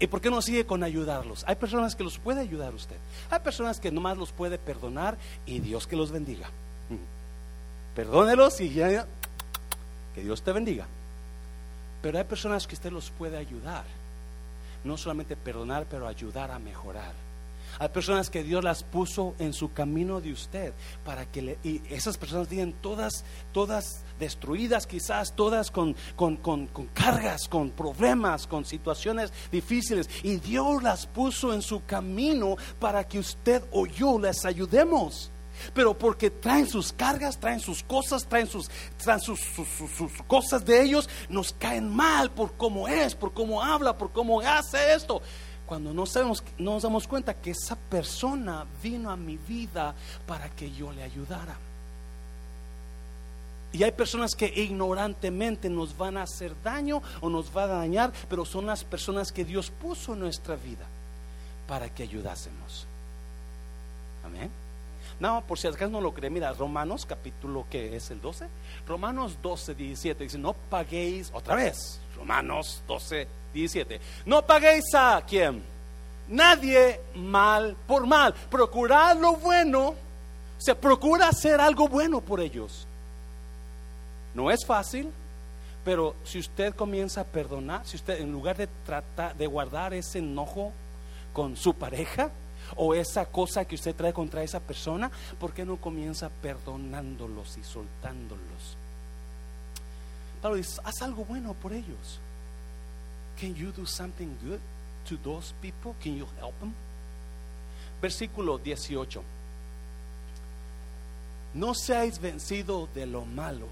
¿Y 0.00 0.06
por 0.06 0.22
qué 0.22 0.30
no 0.30 0.40
sigue 0.40 0.64
con 0.64 0.82
ayudarlos? 0.82 1.44
Hay 1.46 1.56
personas 1.56 1.94
que 1.94 2.02
los 2.02 2.18
puede 2.18 2.40
ayudar 2.40 2.74
usted. 2.74 2.96
Hay 3.30 3.40
personas 3.40 3.78
que 3.78 3.92
nomás 3.92 4.16
los 4.16 4.32
puede 4.32 4.58
perdonar 4.58 5.18
y 5.44 5.60
Dios 5.60 5.86
que 5.86 5.94
los 5.94 6.10
bendiga. 6.10 6.48
Mm. 6.88 7.94
Perdónelos 7.94 8.62
y 8.62 8.70
ya, 8.70 9.06
que 10.14 10.22
Dios 10.22 10.40
te 10.40 10.52
bendiga. 10.52 10.86
Pero 12.00 12.16
hay 12.16 12.24
personas 12.24 12.66
que 12.66 12.74
usted 12.74 12.90
los 12.90 13.10
puede 13.10 13.36
ayudar. 13.36 13.84
No 14.84 14.96
solamente 14.96 15.36
perdonar, 15.36 15.84
pero 15.90 16.08
ayudar 16.08 16.50
a 16.50 16.58
mejorar. 16.58 17.12
Hay 17.78 17.88
personas 17.88 18.30
que 18.30 18.42
Dios 18.42 18.62
las 18.64 18.82
puso 18.82 19.34
en 19.38 19.52
su 19.52 19.72
camino 19.72 20.20
de 20.20 20.32
usted 20.32 20.72
para 21.04 21.26
que 21.26 21.42
le, 21.42 21.58
y 21.62 21.82
esas 21.88 22.18
personas 22.18 22.48
vienen 22.48 22.74
todas, 22.74 23.24
todas 23.52 24.02
destruidas, 24.18 24.86
quizás 24.86 25.34
todas 25.34 25.70
con, 25.70 25.96
con, 26.16 26.36
con, 26.36 26.66
con 26.66 26.86
cargas, 26.86 27.48
con 27.48 27.70
problemas, 27.70 28.46
con 28.46 28.64
situaciones 28.64 29.32
difíciles. 29.50 30.08
Y 30.22 30.36
Dios 30.36 30.82
las 30.82 31.06
puso 31.06 31.52
en 31.54 31.62
su 31.62 31.84
camino 31.84 32.56
para 32.78 33.06
que 33.06 33.18
usted 33.18 33.62
o 33.72 33.86
yo 33.86 34.18
les 34.18 34.44
ayudemos 34.44 35.30
pero 35.74 35.96
porque 35.96 36.30
traen 36.30 36.66
sus 36.66 36.92
cargas, 36.92 37.38
traen 37.38 37.60
sus 37.60 37.82
cosas, 37.82 38.26
traen 38.26 38.46
sus, 38.46 38.70
traen 38.96 39.20
sus, 39.20 39.40
sus, 39.40 39.68
sus, 39.68 40.12
cosas 40.26 40.64
de 40.64 40.82
ellos, 40.82 41.08
nos 41.28 41.52
caen 41.52 41.88
mal 41.88 42.30
por 42.30 42.56
cómo 42.56 42.88
es, 42.88 43.14
por 43.14 43.32
cómo 43.32 43.62
habla, 43.62 43.96
por 43.96 44.12
cómo 44.12 44.40
hace 44.40 44.94
esto 44.94 45.20
cuando 45.70 45.94
no, 45.94 46.04
sabemos, 46.04 46.42
no 46.58 46.72
nos 46.72 46.82
damos 46.82 47.06
cuenta 47.06 47.34
que 47.34 47.52
esa 47.52 47.76
persona 47.76 48.66
vino 48.82 49.08
a 49.08 49.16
mi 49.16 49.36
vida 49.36 49.94
para 50.26 50.48
que 50.48 50.72
yo 50.72 50.90
le 50.90 51.04
ayudara. 51.04 51.56
Y 53.72 53.84
hay 53.84 53.92
personas 53.92 54.34
que 54.34 54.48
ignorantemente 54.48 55.70
nos 55.70 55.96
van 55.96 56.16
a 56.16 56.24
hacer 56.24 56.60
daño 56.64 57.00
o 57.20 57.30
nos 57.30 57.56
va 57.56 57.62
a 57.62 57.66
dañar, 57.68 58.12
pero 58.28 58.44
son 58.44 58.66
las 58.66 58.82
personas 58.82 59.30
que 59.30 59.44
Dios 59.44 59.70
puso 59.70 60.14
en 60.14 60.18
nuestra 60.18 60.56
vida 60.56 60.86
para 61.68 61.88
que 61.88 62.02
ayudásemos. 62.02 62.88
Amén. 64.24 64.50
No, 65.20 65.44
por 65.46 65.56
si 65.56 65.68
acaso 65.68 65.88
no 65.88 66.00
lo 66.00 66.12
cree, 66.12 66.30
mira, 66.30 66.52
Romanos 66.52 67.06
capítulo 67.06 67.64
que 67.70 67.94
es 67.94 68.10
el 68.10 68.20
12. 68.20 68.48
Romanos 68.88 69.38
12, 69.40 69.76
17 69.76 70.24
dice, 70.24 70.36
no 70.36 70.52
paguéis 70.52 71.30
otra 71.32 71.54
vez. 71.54 72.00
Romanos 72.16 72.82
12, 72.88 73.28
17. 73.52 74.00
No 74.26 74.46
paguéis 74.46 74.94
a 74.94 75.22
quién. 75.26 75.62
Nadie 76.28 77.00
mal 77.14 77.76
por 77.86 78.06
mal. 78.06 78.34
Procurad 78.50 79.18
lo 79.18 79.34
bueno. 79.36 79.88
O 79.88 80.62
sea, 80.62 80.74
procura 80.74 81.28
hacer 81.28 81.60
algo 81.60 81.88
bueno 81.88 82.20
por 82.20 82.40
ellos. 82.40 82.86
No 84.34 84.50
es 84.50 84.64
fácil, 84.64 85.10
pero 85.84 86.14
si 86.24 86.38
usted 86.38 86.74
comienza 86.74 87.22
a 87.22 87.24
perdonar, 87.24 87.86
si 87.86 87.96
usted 87.96 88.20
en 88.20 88.30
lugar 88.30 88.56
de 88.56 88.68
tratar 88.86 89.34
de 89.34 89.46
guardar 89.46 89.94
ese 89.94 90.18
enojo 90.18 90.72
con 91.32 91.56
su 91.56 91.74
pareja 91.74 92.30
o 92.76 92.94
esa 92.94 93.24
cosa 93.24 93.64
que 93.64 93.74
usted 93.74 93.96
trae 93.96 94.12
contra 94.12 94.42
esa 94.42 94.60
persona, 94.60 95.10
¿por 95.38 95.52
qué 95.52 95.64
no 95.64 95.78
comienza 95.78 96.28
perdonándolos 96.28 97.58
y 97.58 97.64
soltándolos? 97.64 98.76
Pablo 100.40 100.56
dice, 100.56 100.80
haz 100.84 101.02
algo 101.02 101.24
bueno 101.24 101.54
por 101.54 101.72
ellos. 101.72 102.20
Can 103.40 103.56
you 103.56 103.72
do 103.72 103.86
something 103.86 104.36
good 104.44 104.60
to 105.06 105.16
those 105.24 105.54
people? 105.62 105.94
Can 106.02 106.18
you 106.18 106.26
help 106.38 106.58
them? 106.60 106.74
Versículo 108.02 108.58
18. 108.58 109.22
No 111.54 111.74
seáis 111.74 112.20
vencido 112.20 112.86
de 112.94 113.06
lo 113.06 113.24
malo. 113.24 113.66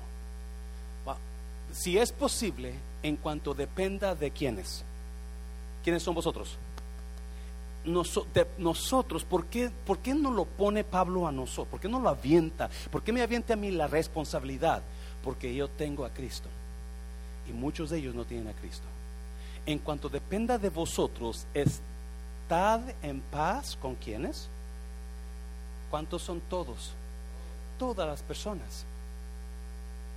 Si 1.70 1.98
es 1.98 2.12
posible, 2.12 2.74
en 3.02 3.16
cuanto 3.16 3.52
dependa 3.52 4.14
de 4.14 4.30
quiénes. 4.30 4.82
¿Quiénes 5.84 6.02
son 6.02 6.14
vosotros? 6.14 6.56
de 8.34 8.46
nosotros, 8.58 9.24
¿por 9.24 9.46
qué, 9.46 9.70
¿por 9.86 9.98
qué 10.00 10.12
no 10.12 10.30
lo 10.30 10.44
pone 10.44 10.84
Pablo 10.84 11.26
a 11.26 11.32
nosotros? 11.32 11.68
¿Por 11.68 11.80
qué 11.80 11.88
no 11.88 12.00
lo 12.00 12.10
avienta? 12.10 12.68
¿Por 12.90 13.02
qué 13.02 13.12
me 13.12 13.22
avienta 13.22 13.54
a 13.54 13.56
mí 13.56 13.70
la 13.70 13.86
responsabilidad? 13.86 14.82
Porque 15.24 15.54
yo 15.54 15.68
tengo 15.68 16.04
a 16.04 16.10
Cristo 16.10 16.48
y 17.48 17.52
muchos 17.52 17.88
de 17.88 17.98
ellos 17.98 18.14
no 18.14 18.24
tienen 18.24 18.48
a 18.48 18.52
Cristo 18.52 18.84
en 19.68 19.78
cuanto 19.78 20.08
dependa 20.08 20.56
de 20.56 20.70
vosotros, 20.70 21.46
estad 21.52 22.80
en 23.02 23.20
paz 23.20 23.76
con 23.76 23.96
quienes. 23.96 24.48
¿Cuántos 25.90 26.22
son 26.22 26.40
todos? 26.40 26.92
Todas 27.78 28.08
las 28.08 28.22
personas. 28.22 28.86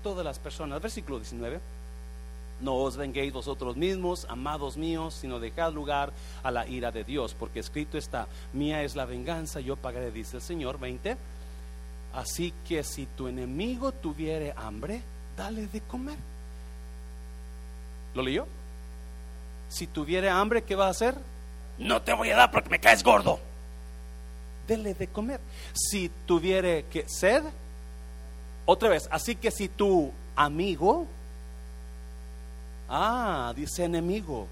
Todas 0.04 0.24
las 0.24 0.40
personas. 0.40 0.82
Versículo 0.82 1.20
19. 1.20 1.60
No 2.62 2.76
os 2.76 2.96
venguéis 2.96 3.34
vosotros 3.34 3.76
mismos, 3.76 4.26
amados 4.30 4.78
míos, 4.78 5.16
sino 5.16 5.38
dejad 5.38 5.74
lugar 5.74 6.14
a 6.44 6.52
la 6.52 6.66
ira 6.66 6.94
de 6.94 7.04
Dios, 7.04 7.36
porque 7.38 7.60
escrito 7.60 7.98
está, 7.98 8.30
mía 8.54 8.84
es 8.84 8.96
la 8.96 9.04
venganza, 9.04 9.60
yo 9.60 9.76
pagaré, 9.76 10.12
dice 10.12 10.38
el 10.38 10.44
Señor. 10.44 10.80
20. 10.80 11.18
Así 12.14 12.54
que 12.70 12.86
si 12.86 13.06
tu 13.06 13.28
enemigo 13.28 13.92
tuviere 13.92 14.54
hambre, 14.56 15.02
dale 15.36 15.68
de 15.68 15.82
comer. 15.82 16.18
¿Lo 18.16 18.24
leyó? 18.24 18.48
Si 19.72 19.88
tuviera 19.88 20.38
hambre, 20.38 20.64
¿qué 20.64 20.76
va 20.76 20.88
a 20.88 20.90
hacer? 20.90 21.16
No 21.78 22.02
te 22.02 22.14
voy 22.14 22.30
a 22.30 22.36
dar 22.36 22.52
porque 22.52 22.70
me 22.70 22.80
caes 22.80 23.04
gordo. 23.04 23.40
Dele 24.68 24.94
de 24.94 25.08
comer. 25.08 25.40
Si 25.74 26.12
tuviera 26.26 26.84
que 26.90 27.08
sed, 27.08 27.42
otra 28.66 28.90
vez, 28.90 29.08
así 29.10 29.38
que 29.38 29.50
si 29.50 29.70
tu 29.70 30.12
amigo, 30.36 31.08
ah, 32.90 33.54
dice 33.56 33.86
enemigo. 33.86 34.46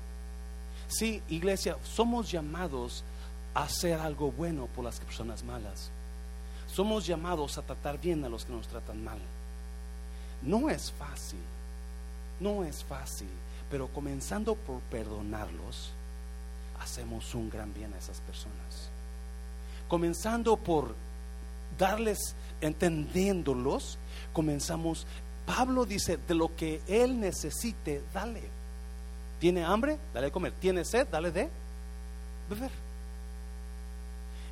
Sí, 0.88 1.22
iglesia, 1.28 1.76
somos 1.84 2.32
llamados 2.32 3.04
a 3.54 3.64
hacer 3.64 4.00
algo 4.00 4.32
bueno 4.32 4.68
por 4.68 4.86
las 4.86 5.02
personas 5.02 5.44
malas. 5.44 5.92
Somos 6.72 7.06
llamados 7.06 7.58
a 7.58 7.62
tratar 7.62 8.00
bien 8.00 8.24
a 8.24 8.30
los 8.30 8.46
que 8.46 8.54
nos 8.54 8.70
tratan 8.70 9.04
mal. 9.04 9.20
No 10.42 10.70
es 10.70 10.94
fácil, 10.94 11.42
no 12.40 12.64
es 12.64 12.86
fácil. 12.86 13.28
Pero 13.70 13.88
comenzando 13.88 14.56
por 14.56 14.80
perdonarlos, 14.82 15.92
hacemos 16.80 17.36
un 17.36 17.50
gran 17.50 17.74
bien 17.74 17.94
a 17.94 17.98
esas 17.98 18.20
personas. 18.22 18.90
Comenzando 19.88 20.58
por 20.58 20.96
darles, 21.78 22.36
entendiéndolos, 22.62 23.98
comenzamos. 24.34 25.06
Pablo 25.46 25.86
dice, 25.86 26.18
de 26.18 26.36
lo 26.36 26.56
que 26.56 26.82
él 26.88 27.20
necesite, 27.20 28.04
dale. 28.14 28.44
¿Tiene 29.40 29.64
hambre? 29.64 29.98
Dale 30.14 30.28
de 30.28 30.32
comer. 30.32 30.54
¿Tiene 30.54 30.86
sed? 30.86 31.08
Dale 31.08 31.32
de 31.32 31.50
beber. 32.50 32.72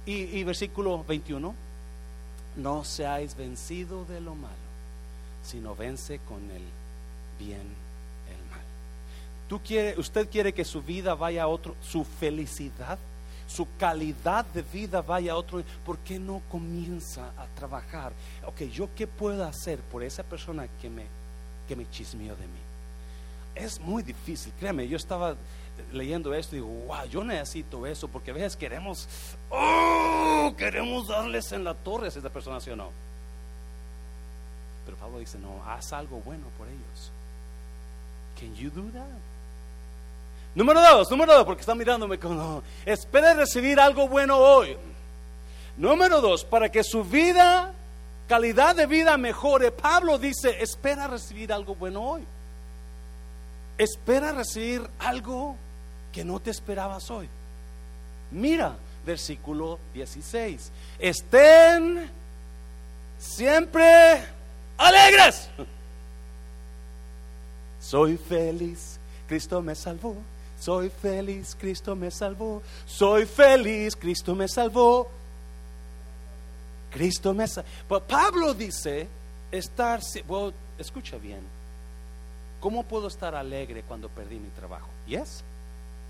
Y, 0.05 0.13
y 0.13 0.43
versículo 0.43 1.03
21, 1.03 1.53
no 2.55 2.83
seáis 2.83 3.35
vencido 3.35 4.05
de 4.05 4.21
lo 4.21 4.35
malo, 4.35 4.55
sino 5.43 5.75
vence 5.75 6.19
con 6.19 6.49
el 6.49 6.63
bien 7.37 7.86
¿Tú 9.47 9.61
quiere, 9.63 9.99
usted 9.99 10.29
quiere 10.29 10.53
que 10.53 10.65
su 10.65 10.81
vida 10.81 11.15
vaya 11.15 11.43
a 11.43 11.47
otro, 11.47 11.75
su 11.81 12.03
felicidad, 12.03 12.99
su 13.47 13.67
calidad 13.77 14.45
de 14.45 14.61
vida 14.61 15.01
vaya 15.01 15.31
a 15.31 15.37
otro. 15.37 15.63
¿Por 15.85 15.97
qué 15.99 16.19
no 16.19 16.41
comienza 16.51 17.31
a 17.37 17.47
trabajar? 17.55 18.11
Ok, 18.45 18.63
¿yo 18.63 18.89
qué 18.95 19.07
puedo 19.07 19.43
hacer 19.45 19.79
por 19.79 20.03
esa 20.03 20.23
persona 20.23 20.67
que 20.81 20.89
me, 20.89 21.05
que 21.67 21.75
me 21.75 21.89
chismeó 21.89 22.35
de 22.35 22.45
mí? 22.45 22.59
Es 23.55 23.79
muy 23.79 24.03
difícil, 24.03 24.53
créeme, 24.59 24.87
yo 24.87 24.97
estaba 24.97 25.35
leyendo 25.91 26.33
esto 26.33 26.55
y 26.55 26.59
digo, 26.59 26.71
wow, 26.87 27.05
yo 27.05 27.23
necesito 27.23 27.87
eso, 27.87 28.07
porque 28.07 28.31
a 28.31 28.33
veces 28.33 28.55
queremos, 28.55 29.07
oh, 29.49 30.53
queremos 30.57 31.07
darles 31.07 31.51
en 31.53 31.63
la 31.63 31.73
torre 31.73 32.05
a 32.05 32.09
esa 32.09 32.29
persona, 32.29 32.59
¿sí 32.59 32.69
o 32.69 32.75
no? 32.75 32.91
Pero 34.85 34.97
Pablo 34.97 35.19
dice, 35.19 35.39
no, 35.39 35.63
haz 35.65 35.91
algo 35.93 36.19
bueno 36.19 36.45
por 36.57 36.67
ellos. 36.67 37.11
Can 38.39 38.53
you 38.55 38.69
do 38.69 38.83
that? 38.91 39.36
Número 40.57 40.81
dos, 40.81 41.11
número 41.11 41.35
dos, 41.35 41.45
porque 41.45 41.61
está 41.61 41.75
mirándome 41.75 42.17
como, 42.17 42.63
espere 42.83 43.35
recibir 43.35 43.79
algo 43.79 44.07
bueno 44.07 44.37
hoy. 44.37 44.75
Número 45.77 46.19
dos, 46.19 46.43
para 46.43 46.71
que 46.71 46.83
su 46.83 47.03
vida, 47.03 47.71
calidad 48.27 48.75
de 48.75 48.87
vida 48.87 49.15
mejore, 49.17 49.69
Pablo 49.69 50.17
dice, 50.17 50.57
espera 50.59 51.05
recibir 51.05 51.53
algo 51.53 51.75
bueno 51.75 52.01
hoy. 52.01 52.23
Espera 53.77 54.31
recibir 54.31 54.81
algo 54.97 55.55
que 56.11 56.25
no 56.25 56.39
te 56.39 56.49
esperabas 56.49 57.11
hoy. 57.11 57.29
Mira, 58.31 58.77
versículo 59.05 59.77
16. 59.93 60.71
Estén 60.97 62.09
siempre 63.19 64.25
alegres. 64.75 65.49
Soy 67.79 68.17
feliz, 68.17 68.97
Cristo 69.27 69.61
me 69.61 69.75
salvó. 69.75 70.15
Soy 70.59 70.89
feliz, 70.89 71.55
Cristo 71.59 71.95
me 71.95 72.09
salvó. 72.09 72.61
Soy 72.85 73.25
feliz, 73.25 73.95
Cristo 73.95 74.33
me 74.35 74.47
salvó. 74.47 75.07
Cristo 76.91 77.33
me 77.33 77.47
salvó. 77.47 77.99
Pablo 78.07 78.53
dice, 78.53 79.07
estar, 79.51 79.99
escucha 80.79 81.17
bien, 81.17 81.41
¿cómo 82.59 82.83
puedo 82.83 83.07
estar 83.07 83.35
alegre 83.35 83.83
cuando 83.83 84.09
perdí 84.09 84.39
mi 84.39 84.49
trabajo? 84.49 84.87
Yes, 85.05 85.43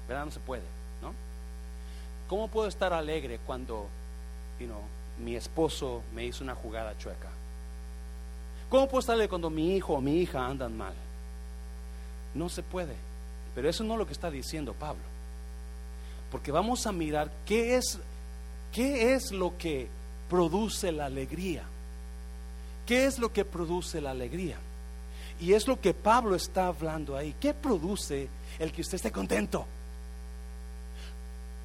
¿verdad? 0.07 0.25
No 0.25 0.31
se 0.31 0.39
puede, 0.39 0.63
¿no? 1.01 1.13
¿Cómo 2.29 2.47
puedo 2.47 2.67
estar 2.67 2.93
alegre 2.93 3.39
cuando, 3.45 3.87
you 4.59 4.67
know, 4.67 4.81
mi 5.19 5.35
esposo 5.35 6.03
me 6.13 6.25
hizo 6.25 6.43
una 6.43 6.55
jugada 6.55 6.97
chueca? 6.97 7.29
¿Cómo 8.69 8.87
puedo 8.87 8.99
estar 8.99 9.15
alegre 9.15 9.29
cuando 9.29 9.49
mi 9.49 9.75
hijo 9.75 9.93
o 9.93 10.01
mi 10.01 10.21
hija 10.21 10.45
andan 10.45 10.75
mal? 10.75 10.93
No 12.33 12.49
se 12.49 12.63
puede. 12.63 13.06
Pero 13.57 13.71
eso 13.71 13.83
no 13.83 13.93
es 13.93 13.97
lo 13.97 14.05
que 14.05 14.13
está 14.13 14.29
diciendo 14.29 14.75
Pablo. 14.75 15.01
Porque 16.29 16.51
vamos 16.51 16.85
a 16.85 16.91
mirar 16.91 17.31
qué 17.43 17.75
es, 17.75 17.97
qué 18.71 19.15
es 19.15 19.31
lo 19.31 19.57
que 19.57 19.87
produce 20.29 20.91
la 20.91 21.07
alegría. 21.07 21.63
¿Qué 22.85 23.05
es 23.05 23.17
lo 23.17 23.33
que 23.33 23.45
produce 23.45 23.99
la 23.99 24.11
alegría? 24.11 24.57
Y 25.41 25.53
es 25.53 25.67
lo 25.67 25.81
que 25.81 25.95
Pablo 25.95 26.35
está 26.35 26.67
hablando 26.67 27.17
ahí. 27.17 27.33
¿Qué 27.41 27.55
produce 27.55 28.29
el 28.59 28.71
que 28.71 28.81
usted 28.81 28.97
esté 28.97 29.11
contento? 29.11 29.65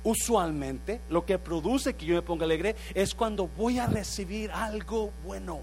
Usualmente 0.02 1.02
lo 1.10 1.26
que 1.26 1.38
produce 1.38 1.92
que 1.92 2.06
yo 2.06 2.14
me 2.14 2.22
ponga 2.22 2.46
alegre 2.46 2.74
es 2.94 3.14
cuando 3.14 3.48
voy 3.48 3.78
a 3.78 3.86
recibir 3.86 4.50
algo 4.50 5.10
bueno. 5.26 5.60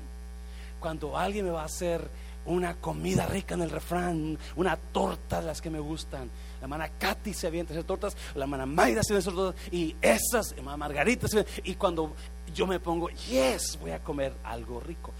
Cuando 0.80 1.18
alguien 1.18 1.46
me 1.46 1.52
va 1.52 1.64
a 1.64 1.66
hacer 1.66 2.08
una 2.50 2.76
comida 2.76 3.26
rica 3.26 3.54
en 3.56 3.62
el 3.62 3.70
refrán, 3.70 4.38
una 4.56 4.76
torta 4.76 5.40
de 5.40 5.48
las 5.48 5.62
que 5.62 5.70
me 5.70 5.80
gustan. 5.80 6.30
La 6.60 6.66
hermana 6.66 6.90
Katy 6.90 7.34
se 7.34 7.48
avienta 7.48 7.74
esas 7.74 7.86
tortas, 7.86 8.18
la 8.36 8.44
hermana 8.46 8.66
Mayra 8.66 9.04
se 9.04 9.14
avienta 9.14 9.30
esas 9.30 9.34
tortas, 9.36 9.74
y 9.74 9.96
esas, 10.02 10.52
hermana 10.54 10.78
Margarita 10.78 11.28
se 11.28 11.46
Y 11.64 11.76
cuando 11.76 12.14
yo 12.54 12.68
me 12.68 12.80
pongo, 12.80 13.10
yes, 13.10 13.78
voy 13.80 13.92
a 13.92 14.00
comer 14.00 14.34
algo 14.44 14.80
rico. 14.80 15.12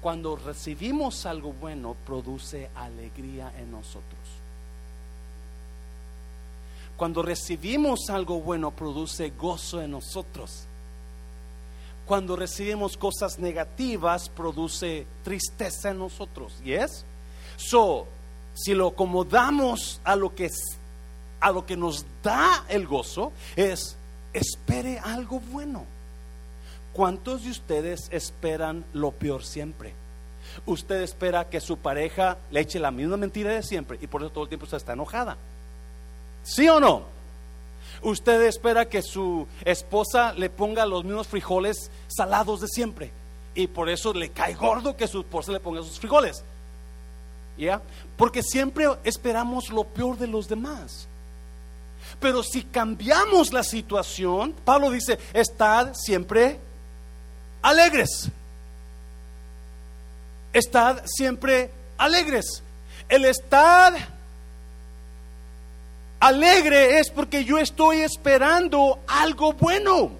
Cuando 0.00 0.36
recibimos 0.36 1.26
algo 1.26 1.52
bueno, 1.52 1.94
produce 2.06 2.70
alegría 2.74 3.52
en 3.58 3.70
nosotros. 3.70 4.02
Cuando 6.96 7.22
recibimos 7.22 8.08
algo 8.10 8.40
bueno, 8.40 8.70
produce 8.70 9.30
gozo 9.30 9.82
en 9.82 9.92
nosotros 9.92 10.68
cuando 12.08 12.34
recibimos 12.36 12.96
cosas 12.96 13.38
negativas 13.38 14.30
produce 14.30 15.06
tristeza 15.22 15.90
en 15.90 15.98
nosotros. 15.98 16.58
¿Yes? 16.64 17.04
So, 17.56 18.06
si 18.54 18.72
lo 18.72 18.88
acomodamos 18.88 20.00
a 20.02 20.16
lo 20.16 20.34
que 20.34 20.50
a 21.40 21.52
lo 21.52 21.66
que 21.66 21.76
nos 21.76 22.04
da 22.22 22.64
el 22.68 22.86
gozo 22.86 23.30
es 23.54 23.96
espere 24.32 24.98
algo 24.98 25.38
bueno. 25.38 25.84
¿Cuántos 26.94 27.44
de 27.44 27.50
ustedes 27.50 28.08
esperan 28.10 28.84
lo 28.94 29.12
peor 29.12 29.44
siempre? 29.44 29.92
Usted 30.66 31.02
espera 31.02 31.48
que 31.48 31.60
su 31.60 31.76
pareja 31.76 32.38
le 32.50 32.60
eche 32.60 32.80
la 32.80 32.90
misma 32.90 33.18
mentira 33.18 33.52
de 33.52 33.62
siempre 33.62 33.98
y 34.00 34.06
por 34.06 34.22
eso 34.22 34.30
todo 34.30 34.44
el 34.44 34.48
tiempo 34.48 34.64
usted 34.64 34.78
está 34.78 34.94
enojada. 34.94 35.36
¿Sí 36.42 36.68
o 36.68 36.80
no? 36.80 37.17
Usted 38.02 38.42
espera 38.42 38.88
que 38.88 39.02
su 39.02 39.46
esposa 39.64 40.32
le 40.34 40.50
ponga 40.50 40.86
los 40.86 41.04
mismos 41.04 41.26
frijoles 41.26 41.90
salados 42.08 42.60
de 42.60 42.68
siempre. 42.68 43.10
Y 43.54 43.66
por 43.66 43.88
eso 43.88 44.12
le 44.12 44.30
cae 44.30 44.54
gordo 44.54 44.96
que 44.96 45.08
su 45.08 45.20
esposa 45.20 45.52
le 45.52 45.60
ponga 45.60 45.82
sus 45.82 45.98
frijoles. 45.98 46.44
¿Ya? 47.56 47.82
Porque 48.16 48.42
siempre 48.42 48.86
esperamos 49.02 49.70
lo 49.70 49.84
peor 49.84 50.16
de 50.16 50.28
los 50.28 50.48
demás. 50.48 51.08
Pero 52.20 52.42
si 52.42 52.62
cambiamos 52.62 53.52
la 53.52 53.64
situación, 53.64 54.54
Pablo 54.64 54.90
dice, 54.90 55.18
estad 55.32 55.92
siempre 55.94 56.58
alegres. 57.62 58.30
Estad 60.52 61.02
siempre 61.04 61.70
alegres. 61.96 62.62
El 63.08 63.24
estar 63.24 64.17
alegre 66.20 66.98
es 66.98 67.10
porque 67.10 67.44
yo 67.44 67.58
estoy 67.58 67.98
esperando 67.98 69.00
algo 69.06 69.52
bueno. 69.52 70.12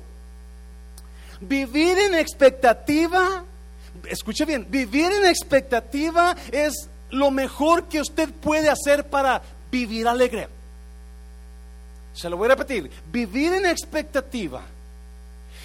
Vivir 1.40 1.98
en 1.98 2.14
expectativa, 2.14 3.44
escuche 4.08 4.44
bien, 4.44 4.66
vivir 4.68 5.10
en 5.12 5.26
expectativa 5.26 6.36
es 6.50 6.88
lo 7.10 7.30
mejor 7.30 7.84
que 7.84 8.00
usted 8.00 8.30
puede 8.30 8.68
hacer 8.68 9.08
para 9.08 9.40
vivir 9.70 10.08
alegre. 10.08 10.48
Se 12.12 12.28
lo 12.28 12.36
voy 12.36 12.46
a 12.46 12.50
repetir, 12.50 12.90
vivir 13.10 13.52
en 13.52 13.66
expectativa 13.66 14.62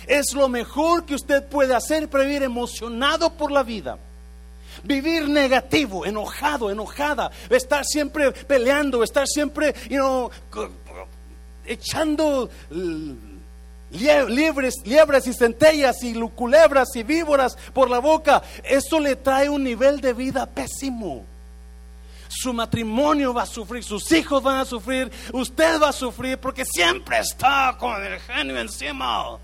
es 0.08 0.34
lo 0.34 0.50
mejor 0.50 1.06
que 1.06 1.16
usted 1.16 1.46
puede 1.48 1.74
hacer 1.74 2.10
para 2.10 2.24
vivir 2.24 2.44
emocionado 2.44 3.32
por 3.34 3.52
la 3.52 3.64
vida. 3.64 3.98
Vivir 4.84 5.30
negativo, 5.30 6.06
enojado, 6.06 6.72
enojada, 6.72 7.32
estar 7.50 7.86
siempre 7.86 8.32
peleando, 8.32 9.04
estar 9.04 9.28
siempre, 9.28 9.74
you 9.90 9.98
know, 9.98 10.32
echando 11.66 12.50
liebres, 13.92 14.76
liebres 14.86 15.28
y 15.28 15.34
centellas 15.34 16.04
y 16.04 16.14
culebras 16.30 16.96
y 16.96 17.04
víboras 17.04 17.58
por 17.74 17.90
la 17.90 18.00
boca, 18.00 18.42
eso 18.64 19.00
le 19.00 19.16
trae 19.16 19.50
un 19.50 19.64
nivel 19.64 20.02
de 20.02 20.14
vida 20.14 20.46
pésimo. 20.46 21.26
Su 22.28 22.52
matrimonio 22.52 23.34
va 23.34 23.44
a 23.44 23.46
sufrir, 23.46 23.84
sus 23.84 24.12
hijos 24.12 24.42
van 24.42 24.58
a 24.58 24.66
sufrir, 24.66 25.12
usted 25.34 25.80
va 25.80 25.90
a 25.90 25.94
sufrir 25.94 26.40
porque 26.40 26.66
siempre 26.66 27.20
está 27.20 27.76
con 27.80 28.04
el 28.04 28.20
genio 28.20 28.60
encima. 28.60 29.38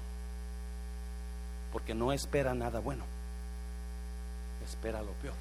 Porque 1.72 1.94
no 1.94 2.12
espera 2.12 2.56
nada 2.56 2.80
bueno 2.80 3.09
espera 4.80 5.02
lo 5.02 5.12
peor. 5.22 5.36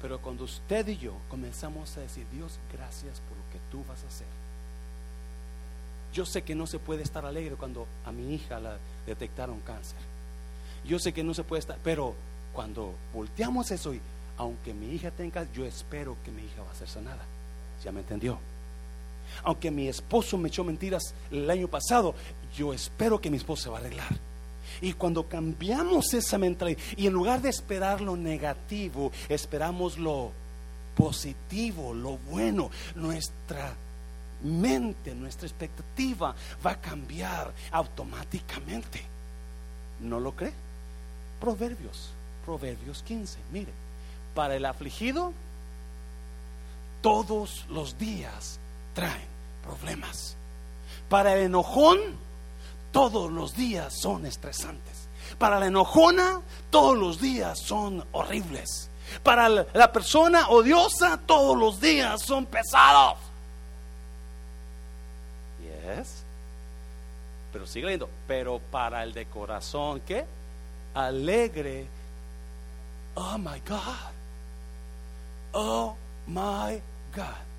Pero 0.00 0.20
cuando 0.20 0.44
usted 0.44 0.86
y 0.86 0.96
yo 0.96 1.14
comenzamos 1.28 1.96
a 1.96 2.00
decir, 2.00 2.24
Dios, 2.32 2.58
gracias 2.72 3.20
por 3.20 3.36
lo 3.36 3.44
que 3.50 3.58
tú 3.70 3.84
vas 3.88 4.02
a 4.04 4.06
hacer. 4.06 4.26
Yo 6.12 6.24
sé 6.24 6.42
que 6.42 6.54
no 6.54 6.68
se 6.68 6.78
puede 6.78 7.02
estar 7.02 7.26
alegre 7.26 7.56
cuando 7.56 7.88
a 8.06 8.12
mi 8.12 8.32
hija 8.32 8.60
la 8.60 8.76
detectaron 9.06 9.58
cáncer. 9.60 9.98
Yo 10.84 11.00
sé 11.00 11.12
que 11.12 11.24
no 11.24 11.34
se 11.34 11.42
puede 11.42 11.60
estar, 11.60 11.78
pero 11.82 12.14
cuando 12.52 12.94
volteamos 13.12 13.70
eso 13.72 13.92
y 13.92 14.00
aunque 14.38 14.72
mi 14.72 14.94
hija 14.94 15.10
tenga, 15.10 15.50
yo 15.52 15.64
espero 15.64 16.16
que 16.24 16.30
mi 16.30 16.42
hija 16.42 16.62
va 16.62 16.70
a 16.70 16.76
ser 16.76 16.88
sanada. 16.88 17.24
¿Ya 17.82 17.90
me 17.90 18.00
entendió? 18.00 18.38
Aunque 19.42 19.72
mi 19.72 19.88
esposo 19.88 20.38
me 20.38 20.48
echó 20.48 20.62
mentiras 20.62 21.14
el 21.32 21.50
año 21.50 21.66
pasado, 21.66 22.14
yo 22.56 22.72
espero 22.72 23.20
que 23.20 23.30
mi 23.30 23.38
esposo 23.38 23.64
se 23.64 23.70
va 23.70 23.78
a 23.78 23.80
arreglar. 23.80 24.33
Y 24.84 24.92
cuando 24.92 25.26
cambiamos 25.26 26.12
esa 26.12 26.36
mentalidad 26.36 26.78
y 26.94 27.06
en 27.06 27.14
lugar 27.14 27.40
de 27.40 27.48
esperar 27.48 28.02
lo 28.02 28.18
negativo, 28.18 29.10
esperamos 29.30 29.96
lo 29.96 30.30
positivo, 30.94 31.94
lo 31.94 32.18
bueno, 32.18 32.70
nuestra 32.94 33.72
mente, 34.42 35.14
nuestra 35.14 35.48
expectativa 35.48 36.34
va 36.64 36.72
a 36.72 36.80
cambiar 36.82 37.50
automáticamente. 37.70 39.00
¿No 40.00 40.20
lo 40.20 40.32
cree? 40.32 40.52
Proverbios, 41.40 42.10
Proverbios 42.44 43.02
15, 43.04 43.38
mire, 43.52 43.72
para 44.34 44.54
el 44.54 44.66
afligido, 44.66 45.32
todos 47.00 47.64
los 47.70 47.96
días 47.96 48.58
traen 48.92 49.28
problemas. 49.62 50.36
Para 51.08 51.36
el 51.36 51.46
enojón, 51.46 51.98
todos 52.94 53.30
los 53.32 53.56
días 53.56 53.92
son 53.92 54.24
estresantes. 54.24 55.08
Para 55.36 55.58
la 55.58 55.66
enojona, 55.66 56.40
todos 56.70 56.96
los 56.96 57.20
días 57.20 57.58
son 57.58 58.06
horribles. 58.12 58.88
Para 59.24 59.48
la 59.48 59.92
persona 59.92 60.48
odiosa, 60.48 61.18
todos 61.26 61.58
los 61.58 61.80
días 61.80 62.22
son 62.22 62.46
pesados. 62.46 63.18
Yes. 65.60 66.22
Pero 67.52 67.66
sigue 67.66 67.86
leyendo. 67.86 68.08
Pero 68.28 68.60
para 68.70 69.02
el 69.02 69.12
de 69.12 69.26
corazón, 69.26 70.00
¿qué? 70.06 70.24
Alegre. 70.94 71.88
Oh 73.16 73.36
my 73.38 73.60
God. 73.68 74.12
Oh 75.52 75.96
my 76.28 76.80
God. 77.12 77.53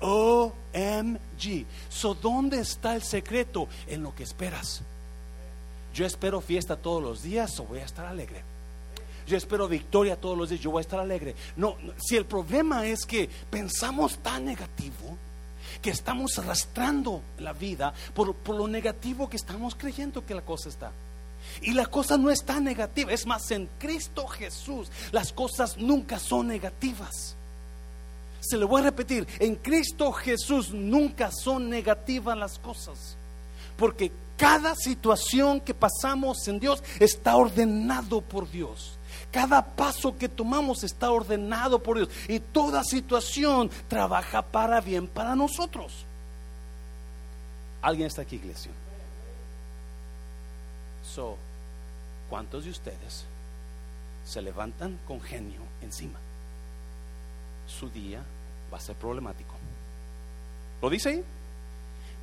OMG. 0.00 1.66
So, 1.88 2.14
¿dónde 2.14 2.60
está 2.60 2.94
el 2.94 3.02
secreto? 3.02 3.68
En 3.86 4.02
lo 4.02 4.14
que 4.14 4.22
esperas. 4.22 4.82
Yo 5.94 6.04
espero 6.04 6.40
fiesta 6.40 6.76
todos 6.76 7.02
los 7.02 7.22
días 7.22 7.58
o 7.60 7.64
voy 7.64 7.80
a 7.80 7.84
estar 7.84 8.06
alegre. 8.06 8.42
Yo 9.26 9.36
espero 9.36 9.66
victoria 9.66 10.16
todos 10.16 10.38
los 10.38 10.50
días, 10.50 10.60
yo 10.60 10.70
voy 10.70 10.80
a 10.80 10.82
estar 10.82 11.00
alegre. 11.00 11.34
No, 11.56 11.76
si 11.98 12.16
el 12.16 12.26
problema 12.26 12.86
es 12.86 13.04
que 13.04 13.28
pensamos 13.50 14.18
tan 14.18 14.44
negativo, 14.44 15.16
que 15.82 15.90
estamos 15.90 16.38
arrastrando 16.38 17.22
la 17.38 17.52
vida 17.52 17.92
por, 18.14 18.34
por 18.34 18.56
lo 18.56 18.68
negativo 18.68 19.28
que 19.28 19.36
estamos 19.36 19.74
creyendo 19.74 20.24
que 20.24 20.34
la 20.34 20.42
cosa 20.42 20.68
está. 20.68 20.92
Y 21.62 21.72
la 21.72 21.86
cosa 21.86 22.16
no 22.16 22.30
es 22.30 22.44
tan 22.44 22.64
negativa, 22.64 23.12
es 23.12 23.26
más, 23.26 23.50
en 23.50 23.68
Cristo 23.78 24.26
Jesús 24.26 24.88
las 25.12 25.32
cosas 25.32 25.76
nunca 25.76 26.18
son 26.18 26.48
negativas. 26.48 27.35
Se 28.40 28.56
lo 28.56 28.68
voy 28.68 28.80
a 28.82 28.84
repetir, 28.84 29.26
en 29.38 29.56
Cristo 29.56 30.12
Jesús 30.12 30.72
nunca 30.72 31.30
son 31.32 31.68
negativas 31.68 32.36
las 32.36 32.58
cosas. 32.58 33.16
Porque 33.76 34.12
cada 34.36 34.74
situación 34.74 35.60
que 35.60 35.74
pasamos 35.74 36.46
en 36.48 36.60
Dios 36.60 36.82
está 37.00 37.36
ordenado 37.36 38.20
por 38.20 38.50
Dios. 38.50 38.98
Cada 39.30 39.64
paso 39.64 40.16
que 40.16 40.28
tomamos 40.28 40.84
está 40.84 41.10
ordenado 41.10 41.82
por 41.82 41.96
Dios. 41.96 42.10
Y 42.28 42.40
toda 42.40 42.84
situación 42.84 43.70
trabaja 43.88 44.42
para 44.42 44.80
bien 44.80 45.08
para 45.08 45.34
nosotros. 45.34 46.04
¿Alguien 47.82 48.08
está 48.08 48.22
aquí, 48.22 48.36
iglesia? 48.36 48.72
So, 51.14 51.36
¿cuántos 52.28 52.64
de 52.64 52.70
ustedes 52.70 53.24
se 54.24 54.42
levantan 54.42 54.98
con 55.06 55.20
genio 55.20 55.60
encima? 55.80 56.18
Su 57.66 57.90
día 57.90 58.22
va 58.72 58.78
a 58.78 58.80
ser 58.80 58.96
problemático. 58.96 59.54
¿Lo 60.80 60.90
dice 60.90 61.08
ahí? 61.10 61.24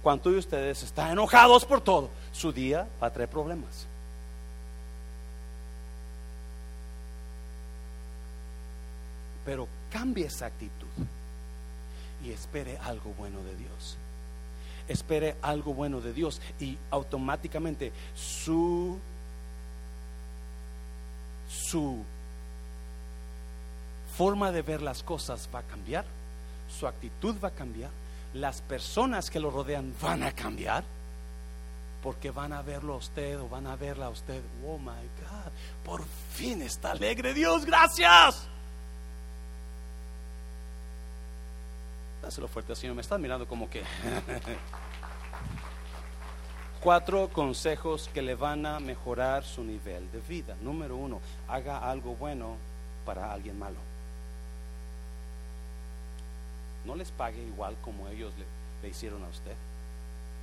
¿Cuántos 0.02 0.34
de 0.34 0.40
ustedes 0.40 0.84
están 0.84 1.12
enojados 1.12 1.66
por 1.66 1.82
todo? 1.82 2.10
Su 2.32 2.52
día 2.52 2.88
va 3.02 3.08
a 3.08 3.14
traer 3.14 3.30
problemas. 3.30 3.88
Pero 9.46 9.68
cambie 9.92 10.26
esa 10.26 10.46
actitud 10.46 10.88
y 12.24 12.32
espere 12.32 12.78
algo 12.80 13.14
bueno 13.18 13.42
de 13.44 13.56
Dios. 13.56 13.98
Espere 14.88 15.36
algo 15.42 15.74
bueno 15.74 16.02
de 16.02 16.14
Dios 16.14 16.42
y 16.60 16.78
automáticamente 16.92 17.92
su 18.16 19.00
su 21.50 22.04
forma 24.18 24.52
de 24.52 24.62
ver 24.62 24.82
las 24.82 25.04
cosas 25.04 25.50
va 25.54 25.60
a 25.60 25.64
cambiar, 25.64 26.06
su 26.70 26.88
actitud 26.88 27.36
va 27.44 27.50
a 27.50 27.52
cambiar 27.52 27.90
las 28.34 28.62
personas 28.62 29.30
que 29.30 29.40
lo 29.40 29.52
rodean 29.52 29.94
van 30.02 30.24
a 30.24 30.32
cambiar. 30.32 30.84
Porque 32.02 32.32
van 32.32 32.52
a 32.52 32.62
verlo 32.62 32.96
a 32.96 32.98
usted 32.98 33.40
o 33.40 33.48
van 33.48 33.66
a 33.66 33.78
verla 33.78 34.08
a 34.08 34.10
usted. 34.10 34.42
Oh 34.68 34.78
my 34.78 34.90
God, 34.92 35.52
por 35.86 36.04
fin 36.34 36.62
está 36.62 36.92
alegre 36.92 37.34
Dios, 37.34 37.64
gracias. 37.64 38.46
Dáselo 42.22 42.50
fuerte, 42.50 42.76
Señor. 42.76 42.96
Me 42.96 43.02
están 43.02 43.22
mirando 43.22 43.48
como 43.48 43.70
que. 43.70 43.84
Cuatro 46.82 47.30
consejos 47.30 48.10
que 48.14 48.22
le 48.22 48.36
van 48.36 48.66
a 48.66 48.82
mejorar 48.82 49.46
su 49.46 49.64
nivel 49.64 50.12
de 50.12 50.20
vida. 50.20 50.58
Número 50.62 50.98
uno, 50.98 51.22
haga 51.48 51.90
algo 51.90 52.16
bueno 52.16 52.58
para 53.06 53.32
alguien 53.32 53.58
malo 53.58 53.93
no 56.86 56.96
les 56.96 57.12
pague 57.12 57.42
igual 57.42 57.76
como 57.82 58.08
ellos 58.10 58.34
le, 58.38 58.90
hicieron 58.90 59.24
a 59.24 59.28
usted. 59.28 59.56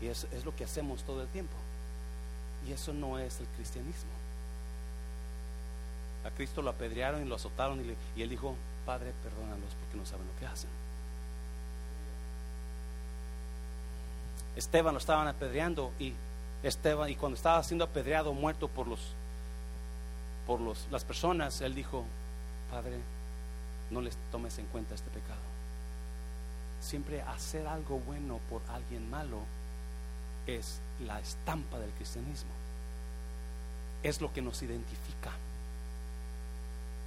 Y 0.00 0.06
es, 0.06 0.26
es 0.32 0.44
lo 0.44 0.56
que 0.56 0.64
hacemos 0.64 1.02
todo 1.02 1.22
el 1.22 1.28
tiempo. 1.28 1.54
Y 2.66 2.72
eso 2.72 2.92
no 2.92 3.18
es 3.18 3.38
el 3.40 3.46
cristianismo. 3.56 4.10
A 6.24 6.30
Cristo 6.30 6.62
lo 6.62 6.70
apedrearon 6.70 7.22
y 7.22 7.28
lo 7.28 7.34
azotaron 7.34 7.80
y, 8.16 8.22
él 8.22 8.28
dijo, 8.28 8.54
Padre, 8.86 9.12
perdónalos 9.22 9.74
porque 9.80 9.96
no 9.96 10.06
saben 10.06 10.26
lo 10.26 10.38
que 10.38 10.46
hacen. 10.46 10.70
Esteban 14.56 14.94
lo 14.94 14.98
estaban 14.98 15.28
apedreando 15.28 15.92
y 15.98 16.12
Esteban 16.62 17.08
y 17.08 17.16
cuando 17.16 17.36
estaba 17.36 17.62
siendo 17.62 17.84
apedreado, 17.84 18.32
muerto 18.32 18.68
por 18.68 18.86
los 18.86 19.00
por 20.46 20.60
los, 20.60 20.88
las 20.90 21.04
personas, 21.04 21.60
él 21.60 21.74
dijo, 21.74 22.04
Padre, 22.70 22.98
no 23.90 24.00
les 24.00 24.16
tomes 24.32 24.58
en 24.58 24.66
cuenta 24.66 24.94
este 24.94 25.08
pecado 25.10 25.49
siempre 26.80 27.22
hacer 27.22 27.66
algo 27.66 27.98
bueno 28.00 28.40
por 28.48 28.62
alguien 28.68 29.08
malo 29.10 29.38
es 30.46 30.80
la 31.06 31.20
estampa 31.20 31.78
del 31.78 31.90
cristianismo. 31.90 32.50
Es 34.02 34.20
lo 34.20 34.32
que 34.32 34.42
nos 34.42 34.62
identifica. 34.62 35.32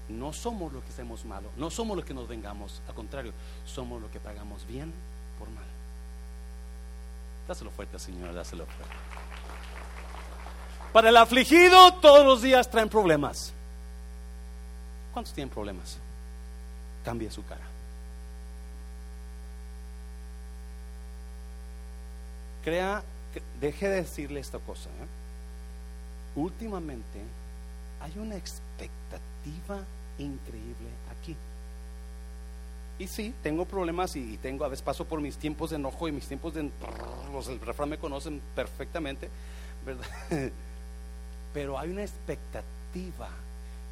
No 0.10 0.34
somos 0.34 0.72
lo 0.72 0.82
que 0.84 0.90
hacemos 0.90 1.26
malo, 1.26 1.50
no 1.58 1.70
somos 1.70 1.98
lo 1.98 2.04
que 2.04 2.14
nos 2.14 2.28
vengamos, 2.28 2.82
al 2.88 2.94
contrario, 2.94 3.32
somos 3.66 4.02
lo 4.02 4.12
que 4.12 4.20
pagamos 4.20 4.68
bien 4.68 4.94
por 5.40 5.50
mal. 5.50 5.64
Dáselo 7.48 7.72
fuerte, 7.72 7.98
Señor, 7.98 8.34
dáselo 8.34 8.66
fuerte. 8.66 8.96
Para 10.92 11.10
el 11.10 11.18
afligido, 11.18 11.94
todos 11.96 12.26
los 12.26 12.42
días 12.42 12.70
traen 12.70 12.90
problemas. 12.90 13.54
¿Cuántos 15.14 15.34
tienen 15.34 15.50
problemas? 15.50 15.98
Cambia 17.04 17.32
su 17.32 17.44
cara. 17.46 17.73
Crea, 22.64 23.04
deje 23.60 23.90
de 23.90 23.96
decirle 23.98 24.40
esta 24.40 24.60
cosa. 24.60 24.90
¿eh? 24.90 25.08
Últimamente 26.36 27.20
hay 28.00 28.18
una 28.18 28.36
expectativa 28.36 29.84
increíble 30.18 30.90
aquí. 31.12 31.36
Y 33.00 33.08
sí, 33.08 33.34
tengo 33.42 33.66
problemas 33.66 34.16
y, 34.16 34.38
tengo, 34.38 34.66
a 34.66 34.68
veces 34.68 34.84
paso 34.84 35.06
por 35.06 35.20
mis 35.20 35.38
tiempos 35.38 35.72
de 35.72 35.78
enojo 35.78 36.08
y 36.08 36.12
mis 36.12 36.28
tiempos 36.28 36.54
de... 36.54 36.70
Los 37.32 37.48
refrán 37.62 37.90
me 37.90 37.98
conocen 37.98 38.42
perfectamente, 38.56 39.30
¿verdad? 39.86 40.06
Pero 41.54 41.78
hay 41.78 41.90
una 41.90 42.04
expectativa 42.04 43.30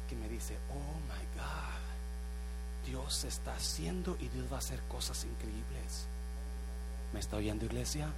que 0.08 0.16
me 0.16 0.28
dice, 0.28 0.56
oh 0.70 0.98
my 1.12 1.24
God, 1.36 2.90
Dios 2.90 3.24
está 3.24 3.54
haciendo 3.54 4.16
y 4.20 4.28
Dios 4.28 4.46
va 4.50 4.56
a 4.56 4.58
hacer 4.58 4.80
cosas 4.88 5.24
increíbles. 5.24 6.06
¿Me 7.12 7.20
está 7.20 7.36
oyendo 7.36 7.66
iglesia? 7.66 8.08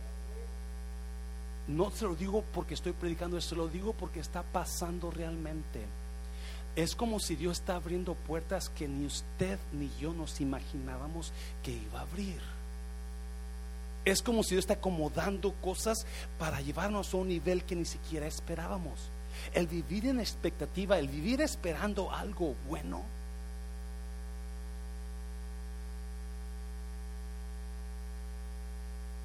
No 1.67 1.91
se 1.91 2.05
lo 2.05 2.15
digo 2.15 2.45
porque 2.53 2.75
estoy 2.75 2.93
predicando, 2.93 3.41
se 3.41 3.55
lo 3.55 3.69
digo 3.69 3.95
porque 3.95 4.21
está 4.21 4.43
pasando 4.43 5.11
realmente. 5.11 5.81
Es 6.77 6.95
como 6.95 7.21
si 7.21 7.37
Dios 7.37 7.61
está 7.61 7.77
abriendo 7.77 8.15
puertas 8.15 8.69
que 8.69 8.89
ni 8.89 9.07
usted 9.07 9.59
ni 9.73 9.91
yo 10.01 10.13
nos 10.13 10.41
imaginábamos 10.41 11.33
que 11.63 11.71
iba 11.71 12.01
a 12.01 12.03
abrir. 12.03 12.41
Es 14.05 14.23
como 14.23 14.43
si 14.43 14.51
Dios 14.51 14.65
está 14.65 14.75
acomodando 14.75 15.53
cosas 15.55 16.05
para 16.39 16.61
llevarnos 16.61 17.15
a 17.15 17.17
un 17.17 17.29
nivel 17.29 17.65
que 17.65 17.77
ni 17.77 17.87
siquiera 17.87 18.27
esperábamos. 18.27 19.09
El 19.55 19.67
vivir 19.67 20.07
en 20.07 20.21
expectativa, 20.21 20.99
el 20.99 21.09
vivir 21.09 21.41
esperando 21.41 22.11
algo 22.13 22.55
bueno. 22.69 23.03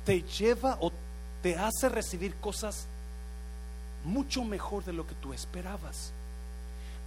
Te 0.05 0.21
lleva 0.21 0.77
o 0.79 0.91
te 1.41 1.57
hace 1.57 1.89
recibir 1.89 2.35
cosas 2.35 2.87
mucho 4.03 4.43
mejor 4.43 4.83
de 4.83 4.93
lo 4.93 5.07
que 5.07 5.15
tú 5.15 5.33
esperabas. 5.33 6.11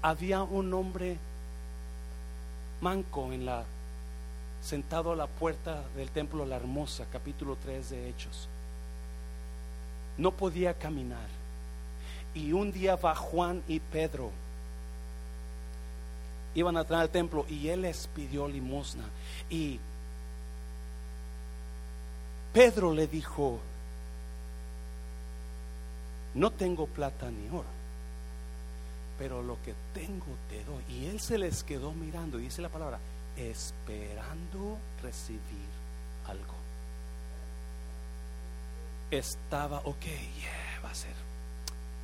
Había 0.00 0.42
un 0.42 0.72
hombre 0.74 1.18
manco 2.80 3.32
en 3.32 3.46
la 3.46 3.64
sentado 4.62 5.12
a 5.12 5.16
la 5.16 5.26
puerta 5.26 5.82
del 5.96 6.10
templo 6.10 6.46
La 6.46 6.56
Hermosa, 6.56 7.06
capítulo 7.10 7.56
3 7.62 7.90
de 7.90 8.08
Hechos. 8.08 8.48
No 10.16 10.30
podía 10.30 10.74
caminar. 10.74 11.26
Y 12.34 12.52
un 12.52 12.72
día 12.72 12.96
va 12.96 13.14
Juan 13.14 13.62
y 13.68 13.80
Pedro. 13.80 14.30
Iban 16.54 16.76
a 16.76 16.80
entrar 16.80 17.00
al 17.00 17.10
templo 17.10 17.44
y 17.48 17.68
él 17.68 17.82
les 17.82 18.06
pidió 18.08 18.46
limosna. 18.46 19.04
Y 19.50 19.80
Pedro 22.52 22.92
le 22.92 23.06
dijo, 23.06 23.58
no 26.34 26.50
tengo 26.50 26.86
plata 26.86 27.30
ni 27.30 27.48
oro, 27.48 27.68
pero 29.18 29.42
lo 29.42 29.60
que 29.62 29.74
tengo 29.92 30.26
te 30.48 30.64
doy. 30.64 30.82
Y 30.88 31.06
él 31.06 31.20
se 31.20 31.38
les 31.38 31.62
quedó 31.62 31.92
mirando, 31.92 32.38
y 32.38 32.44
dice 32.44 32.62
la 32.62 32.68
palabra, 32.68 32.98
esperando 33.36 34.78
recibir 35.02 35.68
algo. 36.26 36.54
Estaba, 39.10 39.78
ok, 39.84 40.06
va 40.82 40.90
a 40.90 40.94
ser 40.94 41.14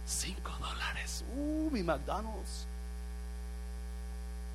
cinco 0.07 0.53
dólares. 0.61 1.25
Uh, 1.35 1.71
mi 1.71 1.83
McDonald's. 1.83 2.67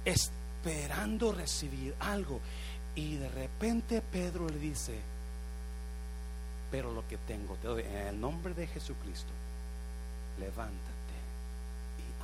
Esperando 0.06 1.32
recibir 1.32 1.96
algo. 2.00 2.40
Y 2.96 3.16
de 3.16 3.28
repente 3.30 4.02
Pedro 4.02 4.48
le 4.48 4.60
dice, 4.60 5.00
pero 6.70 6.94
lo 6.94 7.08
que 7.08 7.18
tengo 7.18 7.56
te 7.56 7.68
doy 7.68 7.82
en 7.82 8.08
el 8.08 8.22
nombre 8.22 8.54
de 8.54 8.68
Jesucristo 8.68 9.32
levántate 10.40 10.94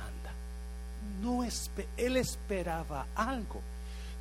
anda. 0.00 0.32
No 1.22 1.44
él 1.96 2.16
esperaba 2.16 3.06
algo, 3.14 3.60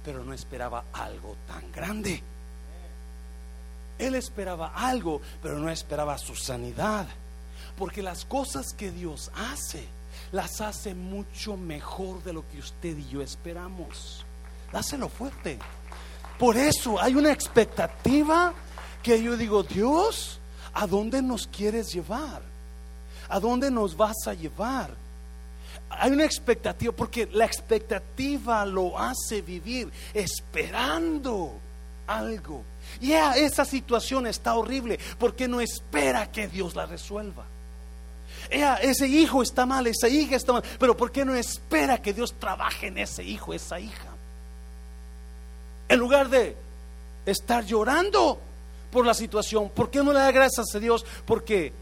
pero 0.04 0.23
no 0.23 0.34
esperaba 0.34 0.86
algo 0.93 1.36
tan 1.47 1.71
grande. 1.71 2.21
Él 3.97 4.15
esperaba 4.15 4.73
algo, 4.75 5.21
pero 5.41 5.60
no 5.60 5.69
esperaba 5.69 6.17
su 6.17 6.36
sanidad. 6.36 7.08
Porque 7.78 8.02
las 8.02 8.25
cosas 8.25 8.73
que 8.73 8.91
Dios 8.91 9.32
hace, 9.36 9.86
las 10.32 10.62
hace 10.62 10.95
mucho 10.95 11.58
mejor 11.58 12.23
de 12.23 12.34
lo 12.34 12.47
que 12.49 12.60
usted 12.60 12.97
y 12.97 13.10
yo 13.10 13.21
esperamos. 13.21 14.25
Dáselo 14.71 15.10
fuerte. 15.10 15.60
Por 16.38 16.56
eso 16.56 17.02
hay 17.02 17.15
una 17.15 17.32
expectativa 17.32 18.54
que 19.04 19.21
yo 19.21 19.36
digo, 19.36 19.63
Dios, 19.63 20.39
¿a 20.73 20.88
dónde 20.88 21.21
nos 21.21 21.47
quieres 21.47 21.91
llevar? 21.93 22.41
¿A 23.30 23.39
dónde 23.39 23.70
nos 23.70 23.96
vas 23.96 24.15
a 24.26 24.34
llevar? 24.34 24.92
Hay 25.89 26.12
una 26.12 26.26
expectativa, 26.26 26.94
porque 26.94 27.28
la 27.32 27.46
expectativa 27.46 28.65
lo 28.65 28.98
hace 28.98 29.42
vivir 29.42 29.92
esperando 30.13 31.54
algo. 32.08 32.63
Ya 33.00 33.34
esa 33.34 33.65
situación 33.65 34.28
está 34.28 34.56
horrible 34.56 35.00
porque 35.18 35.48
no 35.48 35.62
espera 35.62 36.32
que 36.32 36.48
Dios 36.48 36.76
la 36.76 36.86
resuelva. 36.86 37.46
ese 38.50 39.08
hijo 39.08 39.44
está 39.44 39.65
mal, 39.65 39.86
esa 39.88 40.08
hija 40.08 40.36
está 40.36 40.54
mal, 40.54 40.63
pero 40.80 40.98
¿por 40.98 41.12
qué 41.12 41.24
no 41.24 41.36
espera 41.36 42.02
que 42.02 42.13
Dios 42.13 42.34
trabaje 42.39 42.88
en 42.88 42.98
ese 42.98 43.24
hijo, 43.24 43.54
esa 43.54 43.80
hija? 43.80 44.10
En 45.88 46.00
lugar 46.00 46.30
de 46.30 46.56
estar 47.26 47.65
llorando 47.65 48.39
por 48.92 49.06
la 49.06 49.13
situación, 49.13 49.70
¿por 49.70 49.89
qué 49.89 50.04
no 50.04 50.13
le 50.13 50.20
da 50.20 50.32
gracias 50.32 50.68
a 50.74 50.80
Dios? 50.80 51.06
Porque 51.26 51.74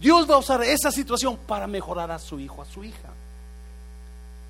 Dios 0.00 0.28
va 0.28 0.34
a 0.34 0.38
usar 0.38 0.62
esa 0.62 0.90
situación 0.90 1.36
para 1.36 1.66
mejorar 1.66 2.10
a 2.10 2.18
su 2.18 2.38
hijo, 2.40 2.62
a 2.62 2.64
su 2.64 2.84
hija. 2.84 3.10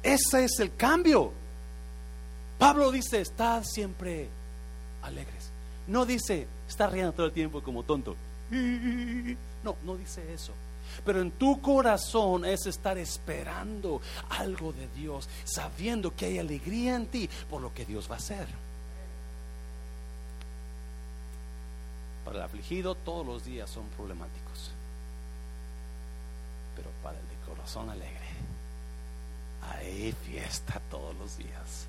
Ese 0.02 0.44
es 0.44 0.58
el 0.60 0.74
cambio. 0.74 1.32
Pablo 2.58 2.90
dice, 2.90 3.20
estad 3.20 3.62
siempre 3.64 4.28
alegres. 5.02 5.50
No 5.86 6.06
dice, 6.06 6.46
está 6.68 6.86
riendo 6.86 7.12
todo 7.12 7.26
el 7.26 7.32
tiempo 7.32 7.62
como 7.62 7.82
tonto. 7.82 8.16
No, 8.50 9.76
no 9.82 9.96
dice 9.96 10.32
eso. 10.32 10.52
Pero 11.04 11.20
en 11.20 11.30
tu 11.32 11.60
corazón 11.60 12.44
es 12.44 12.66
estar 12.66 12.98
esperando 12.98 14.00
algo 14.30 14.72
de 14.72 14.88
Dios, 14.88 15.28
sabiendo 15.44 16.14
que 16.14 16.26
hay 16.26 16.38
alegría 16.38 16.96
en 16.96 17.06
ti 17.06 17.28
por 17.50 17.62
lo 17.62 17.72
que 17.72 17.84
Dios 17.84 18.08
va 18.10 18.16
a 18.16 18.18
hacer. 18.18 18.46
Para 22.24 22.38
el 22.38 22.42
afligido 22.44 22.94
todos 22.94 23.26
los 23.26 23.44
días 23.44 23.68
son 23.70 23.86
problemáticos. 23.96 24.70
Pero 26.76 26.90
para 27.02 27.18
el 27.18 27.28
de 27.28 27.34
corazón 27.64 27.88
alegre, 27.88 28.28
hay 29.72 30.12
fiesta 30.12 30.82
todos 30.90 31.16
los 31.16 31.38
días. 31.38 31.86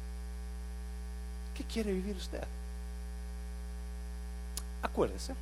¿Qué 1.53 1.65
quiere 1.65 1.91
vivir 1.91 2.15
usted? 2.15 2.41
Acuérdese, 4.81 5.35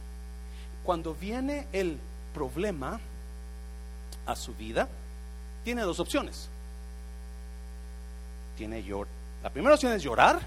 cuando 0.84 1.14
viene 1.14 1.68
el 1.72 2.00
problema 2.34 3.00
a 4.26 4.36
su 4.36 4.56
vida, 4.56 4.90
tiene 5.64 5.84
dos 5.84 6.00
opciones. 6.00 6.50
Tiene 8.58 8.84
la 9.44 9.52
primera 9.52 9.76
opción 9.76 9.94
es 9.94 10.02
llorar, 10.02 10.40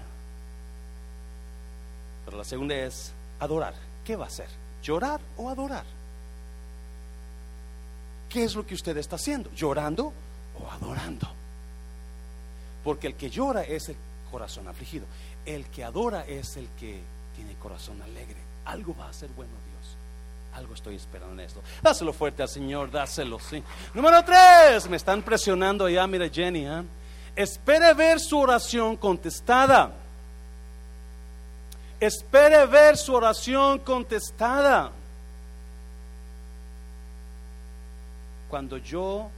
pero 2.25 2.37
la 2.37 2.43
segunda 2.43 2.75
es 2.75 3.13
adorar. 3.39 3.73
¿qué 4.03 4.17
va 4.17 4.25
a 4.25 4.27
hacer? 4.27 4.49
¿Llorar 4.83 5.21
o 5.37 5.49
adorar? 5.49 5.85
¿Qué 8.37 8.43
es 8.43 8.53
lo 8.53 8.67
que 8.67 8.75
usted 8.75 8.95
está 8.97 9.15
haciendo? 9.15 9.49
¿Llorando 9.55 10.13
o 10.61 10.71
adorando? 10.71 11.27
Porque 12.83 13.07
el 13.07 13.15
que 13.15 13.31
llora 13.31 13.63
es 13.63 13.89
el 13.89 13.95
corazón 14.29 14.67
afligido. 14.67 15.07
El 15.43 15.65
que 15.71 15.83
adora 15.83 16.23
es 16.23 16.55
el 16.55 16.67
que 16.79 17.01
tiene 17.35 17.55
corazón 17.55 17.99
alegre. 17.99 18.37
Algo 18.65 18.95
va 18.95 19.09
a 19.09 19.13
ser 19.13 19.29
bueno 19.29 19.53
Dios. 19.71 19.97
Algo 20.53 20.75
estoy 20.75 20.97
esperando 20.97 21.33
en 21.33 21.47
esto. 21.47 21.63
Dáselo 21.81 22.13
fuerte 22.13 22.43
al 22.43 22.49
Señor, 22.49 22.91
dáselo, 22.91 23.39
sí. 23.39 23.63
Número 23.95 24.23
tres, 24.23 24.87
me 24.87 24.97
están 24.97 25.23
presionando 25.23 25.89
ya, 25.89 26.05
mire 26.05 26.29
Jenny. 26.29 26.67
¿eh? 26.67 26.83
Espere 27.35 27.95
ver 27.95 28.19
su 28.19 28.37
oración 28.37 28.97
contestada. 28.97 29.93
Espere 31.99 32.67
ver 32.67 32.97
su 32.97 33.15
oración 33.15 33.79
contestada. 33.79 34.91
Cuando 38.49 38.77
yo 38.77 39.29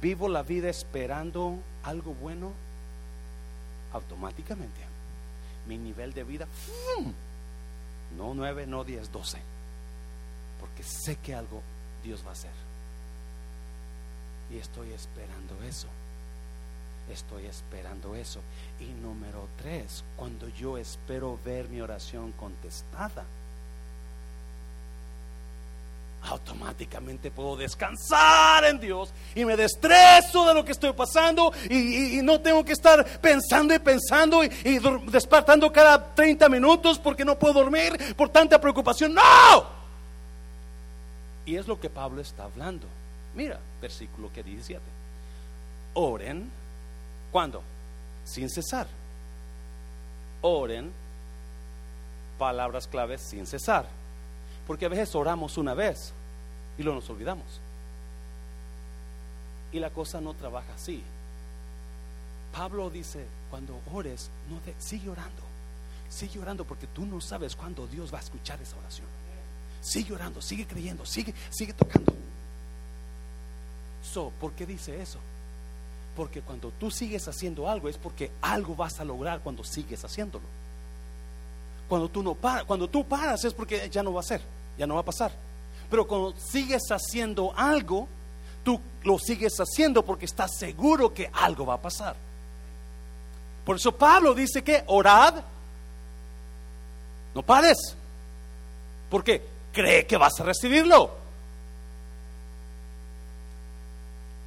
vivo 0.00 0.28
la 0.28 0.42
vida 0.42 0.68
esperando 0.68 1.58
algo 1.82 2.14
bueno, 2.14 2.52
automáticamente 3.92 4.80
mi 5.66 5.78
nivel 5.78 6.12
de 6.14 6.24
vida, 6.24 6.46
no 8.16 8.34
nueve, 8.34 8.66
no 8.66 8.82
diez, 8.84 9.12
doce, 9.12 9.38
porque 10.58 10.82
sé 10.82 11.16
que 11.16 11.34
algo 11.34 11.62
Dios 12.02 12.24
va 12.24 12.30
a 12.30 12.32
hacer. 12.32 12.52
Y 14.50 14.58
estoy 14.58 14.92
esperando 14.92 15.62
eso. 15.62 15.86
Estoy 17.08 17.46
esperando 17.46 18.14
eso. 18.14 18.40
Y 18.80 18.86
número 19.00 19.48
tres, 19.58 20.04
cuando 20.16 20.48
yo 20.48 20.78
espero 20.78 21.38
ver 21.44 21.68
mi 21.68 21.80
oración 21.80 22.32
contestada, 22.32 23.24
automáticamente 26.22 27.30
puedo 27.30 27.56
descansar 27.56 28.64
en 28.64 28.78
Dios 28.78 29.12
y 29.34 29.44
me 29.44 29.56
destreso 29.56 30.46
de 30.46 30.54
lo 30.54 30.64
que 30.64 30.72
estoy 30.72 30.92
pasando 30.92 31.52
y, 31.68 32.20
no 32.22 32.40
tengo 32.40 32.64
que 32.64 32.72
estar 32.72 33.04
pensando 33.20 33.74
y 33.74 33.78
pensando 33.78 34.44
y, 34.44 34.48
despertando 35.06 35.72
cada 35.72 36.14
30 36.14 36.48
minutos 36.48 36.98
porque 36.98 37.24
no 37.24 37.38
puedo 37.38 37.54
dormir 37.54 38.14
por 38.16 38.28
tanta 38.28 38.60
preocupación. 38.60 39.14
No. 39.14 39.80
Y 41.46 41.56
es 41.56 41.66
lo 41.66 41.80
que 41.80 41.88
Pablo 41.88 42.20
está 42.20 42.44
hablando. 42.44 42.86
Mira, 43.34 43.58
versículo 43.80 44.30
que 44.32 44.42
17. 44.42 44.80
Oren 45.94 46.60
¿Cuándo? 47.30 47.62
Sin 48.24 48.48
cesar. 48.50 48.86
Oren 50.42 50.92
palabras 52.38 52.86
claves 52.86 53.20
sin 53.20 53.46
cesar. 53.46 53.86
Porque 54.66 54.86
a 54.86 54.88
veces 54.88 55.14
oramos 55.14 55.58
una 55.58 55.74
vez 55.74 56.12
y 56.78 56.82
lo 56.82 56.94
nos 56.94 57.08
olvidamos. 57.10 57.60
Y 59.72 59.78
la 59.78 59.90
cosa 59.90 60.20
no 60.20 60.34
trabaja 60.34 60.74
así. 60.74 61.02
Pablo 62.52 62.90
dice, 62.90 63.26
cuando 63.50 63.80
ores, 63.92 64.30
no 64.48 64.58
te, 64.58 64.74
sigue 64.78 65.08
orando. 65.08 65.42
Sigue 66.08 66.40
orando 66.40 66.64
porque 66.64 66.88
tú 66.88 67.06
no 67.06 67.20
sabes 67.20 67.54
cuándo 67.54 67.86
Dios 67.86 68.12
va 68.12 68.18
a 68.18 68.22
escuchar 68.22 68.60
esa 68.60 68.76
oración. 68.76 69.06
Sigue 69.80 70.12
orando, 70.12 70.42
sigue 70.42 70.66
creyendo, 70.66 71.06
sigue, 71.06 71.34
sigue 71.50 71.72
tocando. 71.72 72.12
So, 74.02 74.32
¿por 74.40 74.52
qué 74.52 74.66
dice 74.66 75.00
eso? 75.00 75.18
Porque 76.16 76.42
cuando 76.42 76.70
tú 76.72 76.90
sigues 76.90 77.28
haciendo 77.28 77.68
algo 77.68 77.88
es 77.88 77.96
porque 77.96 78.32
algo 78.42 78.74
vas 78.74 78.98
a 78.98 79.04
lograr 79.04 79.40
cuando 79.40 79.62
sigues 79.62 80.04
haciéndolo. 80.04 80.44
Cuando 81.90 82.08
tú 82.08 82.22
no 82.22 82.36
paras, 82.36 82.62
cuando 82.66 82.88
tú 82.88 83.04
paras 83.04 83.44
es 83.44 83.52
porque 83.52 83.90
ya 83.90 84.00
no 84.00 84.12
va 84.12 84.20
a 84.20 84.22
ser, 84.22 84.40
ya 84.78 84.86
no 84.86 84.94
va 84.94 85.00
a 85.00 85.04
pasar. 85.04 85.32
Pero 85.90 86.06
cuando 86.06 86.32
sigues 86.38 86.82
haciendo 86.88 87.52
algo, 87.56 88.06
tú 88.62 88.80
lo 89.02 89.18
sigues 89.18 89.54
haciendo 89.58 90.04
porque 90.04 90.26
estás 90.26 90.52
seguro 90.56 91.12
que 91.12 91.28
algo 91.32 91.66
va 91.66 91.74
a 91.74 91.82
pasar. 91.82 92.14
Por 93.64 93.74
eso 93.74 93.90
Pablo 93.90 94.34
dice 94.34 94.62
que 94.62 94.84
orad, 94.86 95.42
no 97.34 97.42
pares. 97.42 97.96
Porque 99.10 99.44
cree 99.72 100.06
que 100.06 100.16
vas 100.16 100.38
a 100.38 100.44
recibirlo. 100.44 101.10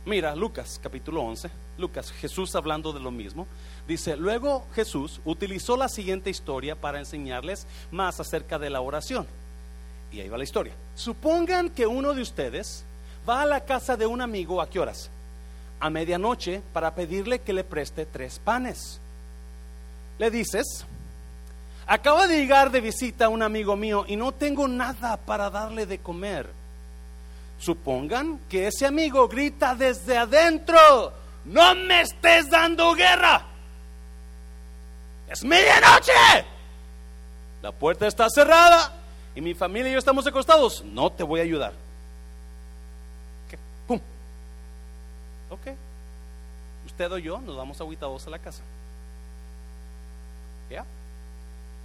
Mira, 0.05 0.33
Lucas 0.33 0.79
capítulo 0.81 1.23
11, 1.23 1.51
Lucas, 1.77 2.09
Jesús 2.11 2.55
hablando 2.55 2.93
de 2.93 3.01
lo 3.01 3.11
mismo, 3.11 3.47
dice, 3.87 4.17
luego 4.17 4.65
Jesús 4.73 5.21
utilizó 5.25 5.77
la 5.77 5.89
siguiente 5.89 6.29
historia 6.29 6.75
para 6.75 6.99
enseñarles 6.99 7.67
más 7.91 8.19
acerca 8.19 8.59
de 8.59 8.69
la 8.69 8.81
oración. 8.81 9.27
Y 10.11 10.19
ahí 10.19 10.29
va 10.29 10.37
la 10.37 10.43
historia. 10.43 10.73
Supongan 10.95 11.69
que 11.69 11.87
uno 11.87 12.13
de 12.13 12.21
ustedes 12.21 12.83
va 13.27 13.41
a 13.41 13.45
la 13.45 13.61
casa 13.61 13.97
de 13.97 14.05
un 14.05 14.21
amigo 14.21 14.61
a 14.61 14.69
qué 14.69 14.79
horas? 14.79 15.09
A 15.79 15.89
medianoche 15.89 16.61
para 16.71 16.93
pedirle 16.95 17.39
que 17.39 17.53
le 17.53 17.63
preste 17.63 18.05
tres 18.05 18.39
panes. 18.39 18.99
Le 20.19 20.29
dices, 20.29 20.85
acaba 21.87 22.27
de 22.27 22.37
llegar 22.37 22.71
de 22.71 22.81
visita 22.81 23.29
un 23.29 23.41
amigo 23.41 23.75
mío 23.75 24.05
y 24.07 24.15
no 24.15 24.31
tengo 24.31 24.67
nada 24.67 25.17
para 25.17 25.49
darle 25.49 25.85
de 25.85 25.99
comer 25.99 26.63
Supongan 27.63 28.39
que 28.49 28.67
ese 28.67 28.85
amigo 28.85 29.29
grita 29.29 29.73
desde 29.73 30.17
adentro, 30.17 31.13
no 31.45 31.75
me 31.75 32.01
estés 32.01 32.49
dando 32.49 32.93
guerra. 32.93 33.41
Es 35.27 35.43
medianoche. 35.43 36.11
La 37.61 37.71
puerta 37.71 38.07
está 38.07 38.27
cerrada 38.29 38.93
y 39.35 39.41
mi 39.41 39.53
familia 39.53 39.89
y 39.89 39.93
yo 39.93 39.99
estamos 39.99 40.27
acostados. 40.27 40.83
No 40.83 41.11
te 41.11 41.23
voy 41.23 41.39
a 41.39 41.43
ayudar. 41.43 41.73
Ok. 45.53 45.67
Usted 46.87 47.11
o 47.11 47.17
yo 47.19 47.39
nos 47.39 47.55
vamos 47.55 47.79
a 47.79 47.83
vos 47.83 48.27
a 48.27 48.29
la 48.29 48.39
casa. 48.39 48.63
¿Ya? 50.69 50.83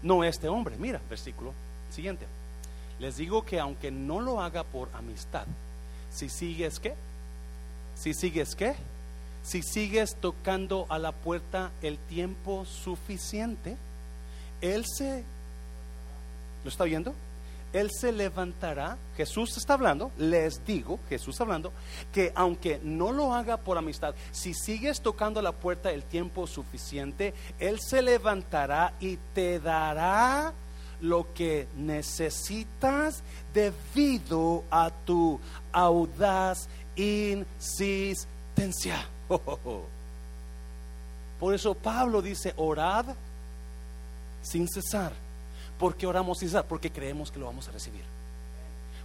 No 0.02 0.24
este 0.24 0.48
hombre. 0.48 0.76
Mira, 0.78 1.00
versículo 1.08 1.52
siguiente. 1.90 2.26
Les 2.98 3.16
digo 3.16 3.44
que 3.44 3.60
aunque 3.60 3.90
no 3.90 4.20
lo 4.20 4.40
haga 4.40 4.64
por 4.64 4.88
amistad, 4.94 5.46
si 6.10 6.28
sigues 6.30 6.80
qué? 6.80 6.94
Si 7.94 8.14
sigues 8.14 8.56
qué? 8.56 8.74
Si 9.48 9.62
sigues 9.62 10.14
tocando 10.16 10.84
a 10.90 10.98
la 10.98 11.12
puerta 11.12 11.70
el 11.80 11.96
tiempo 11.96 12.66
suficiente, 12.66 13.78
Él 14.60 14.84
se... 14.84 15.24
¿Lo 16.64 16.68
está 16.68 16.84
viendo? 16.84 17.14
Él 17.72 17.88
se 17.90 18.12
levantará, 18.12 18.98
Jesús 19.16 19.56
está 19.56 19.72
hablando, 19.72 20.12
les 20.18 20.66
digo, 20.66 21.00
Jesús 21.08 21.40
hablando, 21.40 21.72
que 22.12 22.30
aunque 22.34 22.78
no 22.82 23.10
lo 23.10 23.32
haga 23.32 23.56
por 23.56 23.78
amistad, 23.78 24.14
si 24.32 24.52
sigues 24.52 25.00
tocando 25.00 25.40
la 25.40 25.52
puerta 25.52 25.90
el 25.92 26.02
tiempo 26.02 26.46
suficiente, 26.46 27.32
Él 27.58 27.80
se 27.80 28.02
levantará 28.02 28.92
y 29.00 29.16
te 29.32 29.60
dará 29.60 30.52
lo 31.00 31.32
que 31.32 31.68
necesitas 31.74 33.22
debido 33.54 34.64
a 34.70 34.90
tu 35.06 35.40
audaz 35.72 36.68
insistencia. 36.96 38.28
Por 41.38 41.54
eso 41.54 41.74
Pablo 41.74 42.20
dice, 42.20 42.52
orad 42.56 43.06
sin 44.42 44.68
cesar. 44.68 45.12
¿Por 45.78 45.94
qué 45.96 46.06
oramos 46.06 46.38
sin 46.38 46.48
cesar? 46.48 46.64
Porque 46.64 46.90
creemos 46.90 47.30
que 47.30 47.38
lo 47.38 47.46
vamos 47.46 47.68
a 47.68 47.72
recibir. 47.72 48.02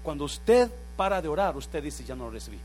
Cuando 0.01 0.25
usted 0.25 0.69
para 0.97 1.21
de 1.21 1.27
orar, 1.27 1.55
usted 1.55 1.83
dice, 1.83 2.03
ya 2.03 2.15
no 2.15 2.25
lo 2.25 2.31
recibí. 2.31 2.59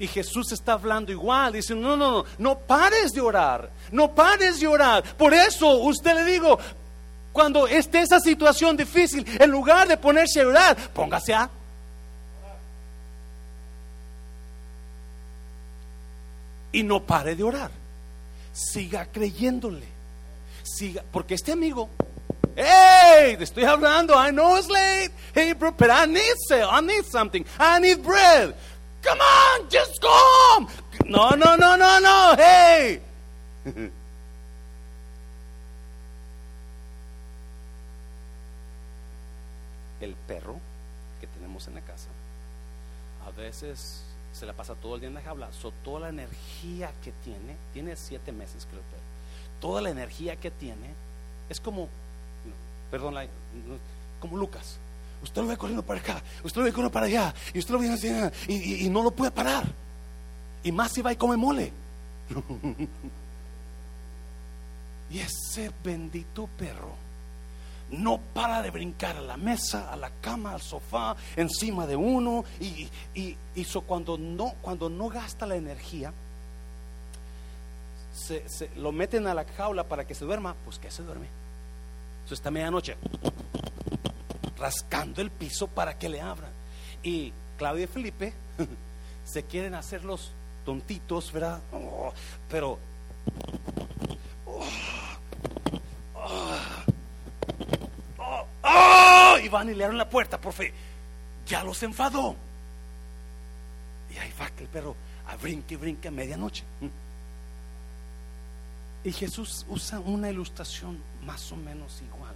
Y 0.00 0.06
Jesús 0.06 0.52
está 0.52 0.74
hablando 0.74 1.10
igual, 1.10 1.52
dice, 1.52 1.74
no, 1.74 1.96
no, 1.96 2.10
no, 2.10 2.24
no 2.38 2.58
pares 2.58 3.10
de 3.10 3.20
orar, 3.20 3.68
no 3.90 4.14
pares 4.14 4.60
de 4.60 4.68
orar. 4.68 5.02
Por 5.16 5.34
eso 5.34 5.68
usted 5.78 6.14
le 6.14 6.24
digo, 6.24 6.56
cuando 7.32 7.66
esté 7.66 8.02
esa 8.02 8.20
situación 8.20 8.76
difícil, 8.76 9.26
en 9.40 9.50
lugar 9.50 9.88
de 9.88 9.96
ponerse 9.96 10.40
a 10.40 10.46
orar, 10.46 10.76
póngase 10.92 11.34
a 11.34 11.50
y 16.72 16.82
no 16.82 17.02
pare 17.04 17.34
de 17.34 17.42
orar. 17.42 17.70
Siga 18.52 19.06
creyéndole. 19.06 19.86
Siga, 20.62 21.02
porque 21.10 21.34
este 21.34 21.52
amigo, 21.52 21.88
hey, 22.56 23.36
te 23.36 23.44
estoy 23.44 23.64
hablando, 23.64 24.14
I 24.14 24.30
know 24.30 24.56
it's 24.56 24.68
late. 24.68 25.12
Hey, 25.34 25.52
bro, 25.54 25.72
but 25.72 25.90
I 25.90 26.06
need 26.06 26.34
I 26.50 26.80
need 26.80 27.04
something. 27.04 27.44
I 27.58 27.80
need 27.80 28.02
bread. 28.02 28.54
Come 29.02 29.20
on, 29.20 29.68
just 29.70 30.00
come. 30.00 30.68
No, 31.06 31.30
no, 31.30 31.56
no, 31.56 31.76
no, 31.76 32.00
no, 32.00 32.34
hey. 32.36 33.00
El 40.00 40.14
perro 40.26 40.60
que 41.20 41.26
tenemos 41.26 41.66
en 41.66 41.74
la 41.74 41.80
casa 41.80 42.08
a 43.26 43.30
veces 43.32 44.02
se 44.38 44.46
la 44.46 44.52
pasa 44.52 44.74
todo 44.74 44.94
el 44.94 45.00
día 45.00 45.08
en 45.08 45.14
la 45.14 45.22
jaula, 45.22 45.50
so, 45.52 45.72
toda 45.84 46.00
la 46.00 46.08
energía 46.10 46.92
que 47.02 47.12
tiene, 47.24 47.56
tiene 47.72 47.96
siete 47.96 48.30
meses 48.30 48.66
creo, 48.70 48.82
pero 48.90 49.02
toda 49.60 49.82
la 49.82 49.90
energía 49.90 50.36
que 50.36 50.50
tiene 50.50 50.94
es 51.48 51.60
como, 51.60 51.88
perdón, 52.90 53.16
como 54.20 54.36
Lucas. 54.36 54.78
Usted 55.20 55.42
lo 55.42 55.48
ve 55.48 55.56
corriendo 55.56 55.82
para 55.82 55.98
acá, 55.98 56.22
usted 56.44 56.60
lo 56.60 56.64
ve 56.64 56.70
corriendo 56.70 56.92
para 56.92 57.06
allá, 57.06 57.34
y 57.52 57.58
usted 57.58 57.74
lo 57.74 57.80
ve 57.80 57.90
así, 57.90 58.08
y, 58.46 58.86
y 58.86 58.88
no 58.88 59.02
lo 59.02 59.10
puede 59.10 59.32
parar. 59.32 59.66
Y 60.62 60.70
más 60.70 60.92
si 60.92 61.02
va 61.02 61.12
y 61.12 61.16
come 61.16 61.36
mole. 61.36 61.72
y 65.10 65.18
ese 65.18 65.72
bendito 65.82 66.48
perro 66.56 67.07
no 67.90 68.18
para 68.34 68.62
de 68.62 68.70
brincar 68.70 69.16
a 69.16 69.20
la 69.20 69.36
mesa, 69.36 69.92
a 69.92 69.96
la 69.96 70.10
cama, 70.20 70.52
al 70.52 70.60
sofá, 70.60 71.16
encima 71.36 71.86
de 71.86 71.96
uno. 71.96 72.44
Y, 72.60 72.88
y, 73.14 73.36
cuando, 73.86 74.18
no, 74.18 74.54
cuando 74.60 74.88
no 74.88 75.08
gasta 75.08 75.46
la 75.46 75.56
energía, 75.56 76.12
se, 78.12 78.70
lo 78.76 78.92
meten 78.92 79.26
a 79.26 79.34
la 79.34 79.44
jaula 79.44 79.84
para 79.84 80.06
que 80.06 80.14
se 80.14 80.24
duerma, 80.24 80.54
pues 80.64 80.78
que 80.78 80.90
se 80.90 81.02
duerme. 81.02 81.28
Eso 82.24 82.34
está 82.34 82.50
medianoche, 82.50 82.96
rascando 84.58 85.22
el 85.22 85.30
piso 85.30 85.66
para 85.66 85.98
que 85.98 86.08
le 86.08 86.20
abran. 86.20 86.50
Y 87.02 87.32
Claudia 87.56 87.84
y 87.84 87.86
Felipe 87.86 88.34
se 89.24 89.44
quieren 89.44 89.74
hacer 89.74 90.04
los 90.04 90.32
tontitos, 90.64 91.32
¿verdad? 91.32 91.60
Oh, 91.72 92.12
pero... 92.50 92.78
Oh, 94.46 94.62
oh, 96.14 96.57
Y 99.40 99.48
van 99.48 99.68
y 99.68 99.74
le 99.74 99.84
abren 99.84 99.98
la 99.98 100.08
puerta, 100.08 100.40
por 100.40 100.52
fe. 100.52 100.72
Ya 101.46 101.64
los 101.64 101.82
enfadó. 101.82 102.36
Y 104.14 104.18
ahí 104.18 104.32
va 104.40 104.50
que 104.50 104.64
el 104.64 104.68
perro 104.68 104.96
a 105.26 105.36
brinque 105.36 105.74
y 105.74 105.76
brinque 105.76 106.08
a 106.08 106.10
medianoche. 106.10 106.64
Y 109.04 109.12
Jesús 109.12 109.64
usa 109.68 110.00
una 110.00 110.30
ilustración 110.30 110.98
más 111.24 111.52
o 111.52 111.56
menos 111.56 112.02
igual. 112.02 112.34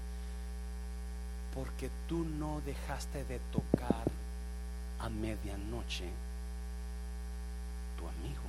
Porque 1.55 1.91
tú 2.09 2.25
no 2.25 2.61
dejaste 2.65 3.25
de 3.25 3.38
tocar 3.51 4.05
a 5.01 5.09
medianoche 5.09 6.09
tu 7.99 8.09
amigo. 8.09 8.43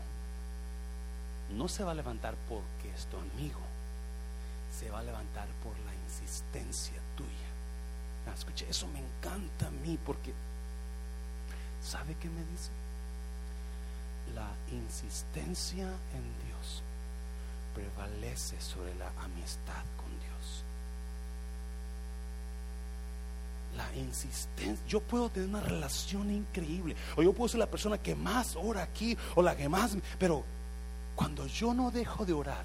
No 1.58 1.68
se 1.68 1.84
va 1.84 1.92
a 1.92 1.96
levantar 1.96 2.36
porque 2.48 2.96
es 2.96 3.06
tu 3.08 3.18
amigo. 3.18 3.60
Se 4.80 4.90
va 4.90 5.00
a 5.00 5.04
levantar 5.04 5.48
por 5.64 5.78
la 5.86 5.94
insistencia. 6.06 7.03
Ah, 8.28 8.34
escuche, 8.36 8.66
eso 8.70 8.88
me 8.88 9.00
encanta 9.00 9.68
a 9.68 9.72
mí 9.72 9.98
porque, 10.06 10.34
¿sabe 11.84 12.16
qué 12.20 12.30
me 12.30 12.44
dice? 12.46 12.70
La 14.34 14.50
insistencia 14.72 15.86
en 15.86 16.48
Dios 16.48 16.82
prevalece 17.74 18.60
sobre 18.62 18.96
la 18.96 19.10
amistad 19.24 19.84
con 19.98 20.10
Dios. 20.20 20.64
La 23.76 23.94
insistencia, 23.96 24.86
yo 24.88 25.02
puedo 25.02 25.30
tener 25.30 25.50
una 25.50 25.62
relación 25.62 26.32
increíble, 26.32 26.96
o 27.16 27.24
yo 27.24 27.34
puedo 27.34 27.50
ser 27.50 27.60
la 27.60 27.70
persona 27.70 27.98
que 27.98 28.16
más 28.16 28.56
ora 28.56 28.84
aquí, 28.84 29.18
o 29.36 29.42
la 29.42 29.58
que 29.58 29.68
más, 29.68 29.98
pero 30.18 30.44
cuando 31.16 31.46
yo 31.48 31.74
no 31.74 31.92
dejo 31.92 32.26
de 32.26 32.34
orar, 32.34 32.64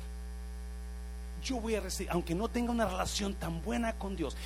yo 1.43 1.61
voy 1.61 1.75
a 1.75 1.81
recibir, 1.81 2.11
aunque 2.13 2.35
no 2.35 2.49
tenga 2.49 2.71
una 2.71 2.87
relación 2.87 3.35
tan 3.35 3.63
buena 3.63 3.95
con 3.95 4.17
Dios, 4.17 4.37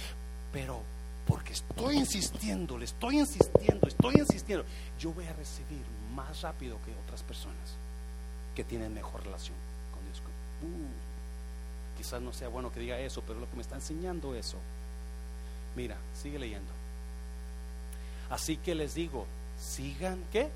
pero 0.52 0.82
porque 1.26 1.52
estoy 1.52 1.96
insistiendo, 1.96 2.78
le 2.78 2.84
estoy 2.84 3.20
insistiendo, 3.20 3.86
estoy 3.86 4.14
insistiendo, 4.16 4.64
yo 4.98 5.12
voy 5.12 5.26
a 5.26 5.32
recibir 5.32 5.82
más 6.14 6.42
rápido 6.42 6.78
que 6.84 6.92
otras 7.04 7.22
personas 7.22 7.76
que 8.54 8.64
tienen 8.64 8.92
mejor 8.92 9.24
relación 9.24 9.56
con 9.92 10.04
Dios. 10.04 10.20
Uh, 10.62 11.96
quizás 11.96 12.20
no 12.20 12.32
sea 12.32 12.48
bueno 12.48 12.72
que 12.72 12.80
diga 12.80 12.98
eso, 12.98 13.22
pero 13.26 13.38
lo 13.38 13.48
que 13.48 13.56
me 13.56 13.62
está 13.62 13.76
enseñando 13.76 14.34
eso. 14.34 14.58
Mira, 15.76 15.96
sigue 16.14 16.38
leyendo. 16.38 16.70
Así 18.30 18.56
que 18.56 18.74
les 18.74 18.94
digo, 18.94 19.26
sigan 19.58 20.22
qué? 20.32 20.48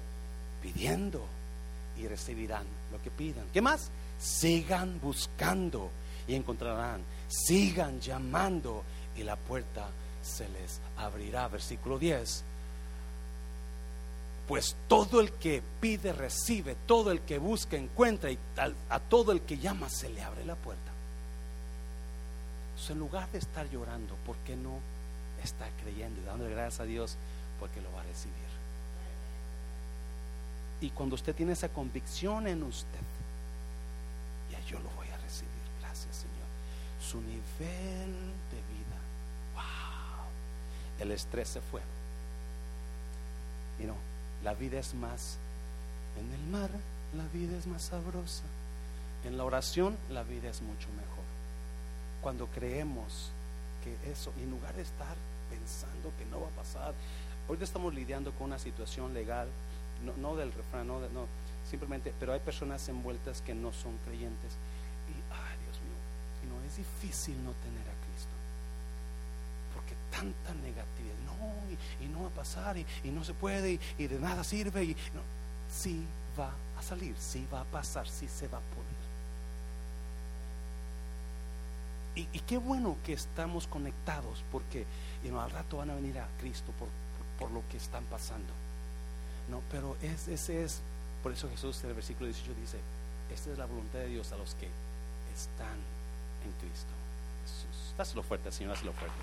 Pidiendo 0.62 1.24
y 1.96 2.06
recibirán 2.08 2.66
lo 2.92 3.00
que 3.02 3.10
pidan. 3.10 3.46
¿Qué 3.52 3.62
más? 3.62 3.90
Sigan 4.18 5.00
buscando 5.00 5.90
y 6.26 6.34
encontrarán. 6.34 7.02
Sigan 7.28 8.00
llamando 8.00 8.82
y 9.16 9.22
la 9.22 9.36
puerta 9.36 9.88
se 10.26 10.48
les 10.48 10.80
abrirá. 10.96 11.48
Versículo 11.48 11.98
10. 11.98 12.44
Pues 14.46 14.76
todo 14.86 15.20
el 15.20 15.32
que 15.32 15.62
pide 15.80 16.12
recibe, 16.12 16.76
todo 16.86 17.10
el 17.10 17.20
que 17.20 17.38
busca 17.38 17.76
encuentra 17.76 18.30
y 18.30 18.38
a, 18.88 19.00
todo 19.00 19.32
el 19.32 19.40
que 19.40 19.58
llama 19.58 19.88
se 19.88 20.08
le 20.08 20.22
abre 20.22 20.44
la 20.44 20.54
puerta. 20.54 20.92
en 22.88 22.98
lugar 22.98 23.28
de 23.32 23.38
estar 23.38 23.68
llorando, 23.68 24.14
¿por 24.24 24.36
qué 24.38 24.54
no 24.54 24.78
está 25.42 25.66
creyendo 25.82 26.20
y 26.20 26.24
dándole 26.24 26.50
gracias 26.50 26.80
a 26.80 26.84
Dios 26.84 27.16
porque 27.58 27.80
lo 27.80 27.90
va 27.92 28.02
a 28.02 28.04
recibir? 28.04 28.34
Y 30.80 30.90
cuando 30.90 31.16
usted 31.16 31.34
tiene 31.34 31.52
esa 31.52 31.68
convicción 31.68 32.46
en 32.46 32.62
usted, 32.62 33.00
ya 34.52 34.60
yo 34.60 34.78
lo 34.78 34.90
voy 34.90 35.08
a 35.08 35.16
recibir, 35.16 35.50
gracias 35.80 36.14
Señor. 36.14 36.46
Su 37.00 37.20
nivel 37.20 38.12
de 38.50 38.60
vida 38.70 38.95
el 41.00 41.12
estrés 41.12 41.48
se 41.48 41.60
fue. 41.60 41.80
Y 43.78 43.84
no, 43.84 43.94
la 44.42 44.54
vida 44.54 44.78
es 44.78 44.94
más, 44.94 45.38
en 46.18 46.32
el 46.32 46.46
mar 46.50 46.70
la 47.14 47.26
vida 47.28 47.56
es 47.56 47.66
más 47.66 47.82
sabrosa. 47.82 48.44
En 49.24 49.36
la 49.36 49.44
oración 49.44 49.96
la 50.10 50.22
vida 50.22 50.50
es 50.50 50.62
mucho 50.62 50.88
mejor. 50.90 51.24
Cuando 52.22 52.46
creemos 52.46 53.30
que 53.82 54.10
eso, 54.10 54.32
en 54.38 54.50
lugar 54.50 54.74
de 54.74 54.82
estar 54.82 55.16
pensando 55.50 56.12
que 56.18 56.24
no 56.26 56.40
va 56.40 56.48
a 56.48 56.62
pasar, 56.62 56.94
ahorita 57.48 57.64
estamos 57.64 57.94
lidiando 57.94 58.32
con 58.32 58.46
una 58.48 58.58
situación 58.58 59.14
legal 59.14 59.48
no, 60.04 60.12
no 60.16 60.36
del 60.36 60.52
refrán, 60.52 60.86
no, 60.86 61.00
no, 61.00 61.26
simplemente, 61.68 62.12
pero 62.18 62.32
hay 62.32 62.40
personas 62.40 62.86
envueltas 62.88 63.40
que 63.42 63.54
no 63.54 63.72
son 63.72 63.96
creyentes. 64.04 64.52
Y, 65.08 65.14
ay, 65.32 65.56
Dios 65.64 65.80
mío, 65.80 65.96
y 66.44 66.46
no, 66.46 66.62
es 66.66 66.76
difícil 66.76 67.42
no 67.44 67.52
tener 67.52 67.86
a 67.88 68.05
tanta 70.10 70.54
negatividad, 70.54 71.14
no, 71.26 72.04
y, 72.04 72.08
no 72.08 72.22
va 72.22 72.28
a 72.28 72.30
pasar, 72.30 72.76
y, 72.76 72.86
no 73.04 73.24
se 73.24 73.34
puede, 73.34 73.78
y, 73.98 74.06
de 74.06 74.18
nada 74.18 74.44
sirve, 74.44 74.84
y 74.84 74.96
no, 75.14 75.22
sí 75.72 76.04
va 76.38 76.52
a 76.78 76.82
salir, 76.82 77.14
sí 77.18 77.46
va 77.52 77.60
a 77.60 77.64
pasar, 77.64 78.08
sí 78.08 78.28
se 78.28 78.48
va 78.48 78.58
a 78.58 78.60
poder. 78.60 78.96
Y, 82.16 82.40
qué 82.40 82.56
bueno 82.56 82.96
que 83.04 83.12
estamos 83.12 83.66
conectados, 83.66 84.42
porque 84.50 84.86
y 85.22 85.28
no, 85.28 85.40
al 85.40 85.50
rato 85.50 85.78
van 85.78 85.90
a 85.90 85.94
venir 85.94 86.18
a 86.18 86.26
Cristo 86.40 86.72
por, 87.38 87.50
lo 87.50 87.62
que 87.68 87.76
están 87.76 88.04
pasando. 88.04 88.52
No, 89.50 89.60
pero 89.70 89.96
es, 90.00 90.26
ese 90.26 90.64
es, 90.64 90.80
por 91.22 91.32
eso 91.32 91.48
Jesús 91.50 91.82
en 91.84 91.90
el 91.90 91.94
versículo 91.94 92.26
18 92.26 92.58
dice, 92.58 92.78
esta 93.32 93.52
es 93.52 93.58
la 93.58 93.66
voluntad 93.66 93.98
de 93.98 94.06
Dios 94.06 94.32
a 94.32 94.36
los 94.36 94.54
que 94.54 94.68
están 95.34 95.76
en 96.44 96.52
Cristo. 96.60 96.92
Jesús. 97.44 97.94
Dáselo 97.98 98.22
fuerte, 98.22 98.50
Señor, 98.50 98.72
dáselo 98.74 98.92
fuerte. 98.92 99.16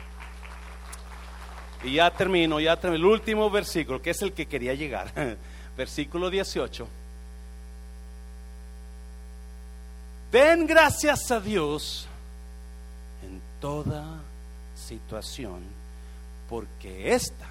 Y 1.84 1.96
ya 1.96 2.10
termino, 2.12 2.60
ya 2.60 2.78
termino. 2.80 3.06
El 3.06 3.12
último 3.12 3.50
versículo, 3.50 4.02
que 4.02 4.12
es 4.12 4.22
el 4.22 4.34
que 4.34 4.46
quería 4.46 4.74
llegar. 4.74 5.12
Versículo 5.78 6.30
18. 6.30 6.88
Den 10.32 10.66
gracias 10.66 11.30
a 11.30 11.40
Dios 11.40 12.08
en 13.24 13.42
toda 13.60 14.20
situación, 14.76 15.62
porque 16.50 17.14
esta 17.14 17.48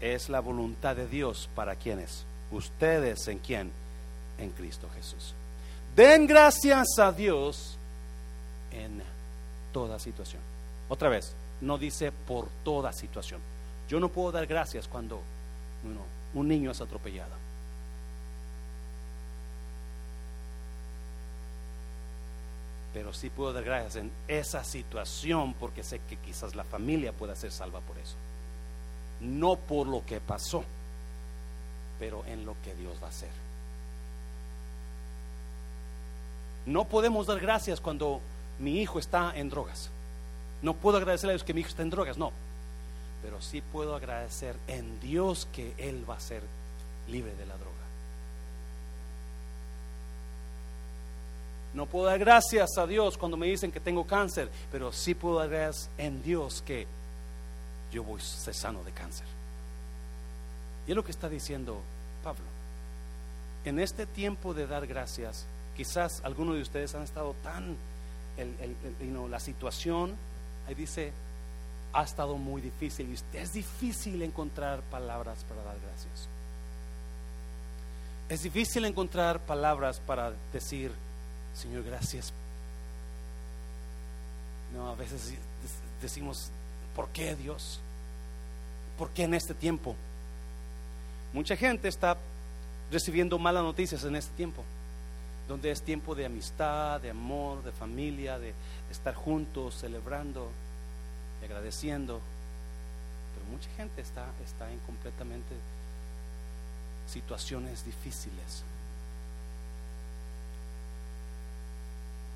es 0.00 0.28
la 0.28 0.40
voluntad 0.40 0.96
de 0.96 1.06
Dios 1.06 1.48
para 1.54 1.76
quienes, 1.76 2.24
ustedes 2.50 3.28
en 3.28 3.38
quién, 3.38 3.70
en 4.38 4.50
Cristo 4.50 4.88
Jesús. 4.96 5.34
Den 5.94 6.26
gracias 6.26 6.98
a 6.98 7.12
Dios 7.12 7.76
en 8.72 9.02
toda 9.72 9.98
situación. 9.98 10.42
Otra 10.88 11.08
vez, 11.08 11.34
no 11.60 11.78
dice 11.78 12.12
por 12.12 12.48
toda 12.64 12.92
situación. 12.92 13.40
Yo 13.88 14.00
no 14.00 14.08
puedo 14.08 14.32
dar 14.32 14.46
gracias 14.46 14.88
cuando 14.88 15.20
un 16.34 16.48
niño 16.48 16.70
es 16.70 16.80
atropellado. 16.80 17.34
Pero 22.92 23.12
sí 23.12 23.30
puedo 23.30 23.52
dar 23.52 23.64
gracias 23.64 23.96
en 23.96 24.10
esa 24.26 24.64
situación 24.64 25.54
porque 25.54 25.82
sé 25.82 26.00
que 26.08 26.16
quizás 26.16 26.54
la 26.54 26.64
familia 26.64 27.12
pueda 27.12 27.36
ser 27.36 27.52
salva 27.52 27.80
por 27.80 27.98
eso. 27.98 28.16
No 29.20 29.56
por 29.56 29.86
lo 29.86 30.04
que 30.04 30.20
pasó, 30.20 30.64
pero 31.98 32.24
en 32.26 32.44
lo 32.46 32.56
que 32.64 32.74
Dios 32.74 32.96
va 33.00 33.06
a 33.06 33.10
hacer. 33.10 33.28
No 36.66 36.84
podemos 36.84 37.26
dar 37.26 37.38
gracias 37.40 37.80
cuando 37.80 38.20
mi 38.58 38.80
hijo 38.80 38.98
está 38.98 39.32
en 39.36 39.50
drogas. 39.50 39.90
No 40.62 40.74
puedo 40.74 40.98
agradecerle 40.98 41.32
a 41.32 41.36
Dios 41.36 41.44
que 41.44 41.54
mi 41.54 41.60
hijo 41.60 41.70
está 41.70 41.82
en 41.82 41.90
drogas, 41.90 42.18
no. 42.18 42.32
Pero 43.22 43.40
sí 43.40 43.60
puedo 43.60 43.94
agradecer 43.94 44.56
en 44.66 45.00
Dios 45.00 45.46
que 45.52 45.74
Él 45.78 46.08
va 46.08 46.16
a 46.16 46.20
ser 46.20 46.42
libre 47.08 47.34
de 47.34 47.46
la 47.46 47.54
droga. 47.54 47.70
No 51.72 51.86
puedo 51.86 52.06
dar 52.06 52.18
gracias 52.18 52.76
a 52.78 52.86
Dios 52.86 53.16
cuando 53.16 53.36
me 53.36 53.46
dicen 53.46 53.70
que 53.70 53.80
tengo 53.80 54.06
cáncer, 54.06 54.50
pero 54.72 54.92
sí 54.92 55.14
puedo 55.14 55.38
dar 55.38 55.48
gracias 55.48 55.88
en 55.98 56.22
Dios 56.22 56.62
que 56.66 56.86
yo 57.92 58.02
voy 58.02 58.20
a 58.20 58.24
ser 58.24 58.54
sano 58.54 58.82
de 58.82 58.92
cáncer. 58.92 59.26
Y 60.86 60.90
es 60.90 60.96
lo 60.96 61.04
que 61.04 61.12
está 61.12 61.28
diciendo 61.28 61.80
Pablo. 62.24 62.44
En 63.64 63.78
este 63.78 64.06
tiempo 64.06 64.54
de 64.54 64.66
dar 64.66 64.86
gracias, 64.86 65.46
quizás 65.76 66.20
algunos 66.24 66.56
de 66.56 66.62
ustedes 66.62 66.94
han 66.94 67.02
estado 67.02 67.34
tan, 67.42 67.76
la 69.30 69.40
situación, 69.40 70.16
ahí 70.66 70.74
dice, 70.74 71.12
ha 71.92 72.02
estado 72.02 72.36
muy 72.36 72.60
difícil. 72.60 73.08
Y 73.08 73.36
es 73.36 73.52
difícil 73.52 74.22
encontrar 74.22 74.80
palabras 74.82 75.44
para 75.44 75.62
dar 75.62 75.76
gracias. 75.80 76.28
Es 78.28 78.42
difícil 78.42 78.84
encontrar 78.84 79.40
palabras 79.40 80.00
para 80.00 80.32
decir, 80.52 80.92
Señor, 81.54 81.82
gracias. 81.82 82.32
No, 84.72 84.88
a 84.88 84.94
veces 84.94 85.34
decimos, 86.00 86.50
¿por 86.94 87.08
qué 87.08 87.34
Dios? 87.34 87.80
¿Por 88.96 89.10
qué 89.10 89.24
en 89.24 89.34
este 89.34 89.52
tiempo? 89.52 89.96
Mucha 91.32 91.56
gente 91.56 91.88
está 91.88 92.16
recibiendo 92.90 93.38
malas 93.38 93.62
noticias 93.62 94.04
en 94.04 94.16
este 94.16 94.32
tiempo, 94.36 94.62
donde 95.50 95.72
es 95.72 95.82
tiempo 95.82 96.14
de 96.14 96.26
amistad, 96.26 97.00
de 97.00 97.10
amor, 97.10 97.64
de 97.64 97.72
familia, 97.72 98.38
de 98.38 98.54
estar 98.88 99.16
juntos, 99.16 99.74
celebrando, 99.74 100.48
y 101.42 101.44
agradeciendo. 101.44 102.20
Pero 103.34 103.50
mucha 103.50 103.68
gente 103.70 104.00
está, 104.00 104.26
está 104.44 104.70
en 104.70 104.78
completamente 104.78 105.52
situaciones 107.08 107.84
difíciles. 107.84 108.62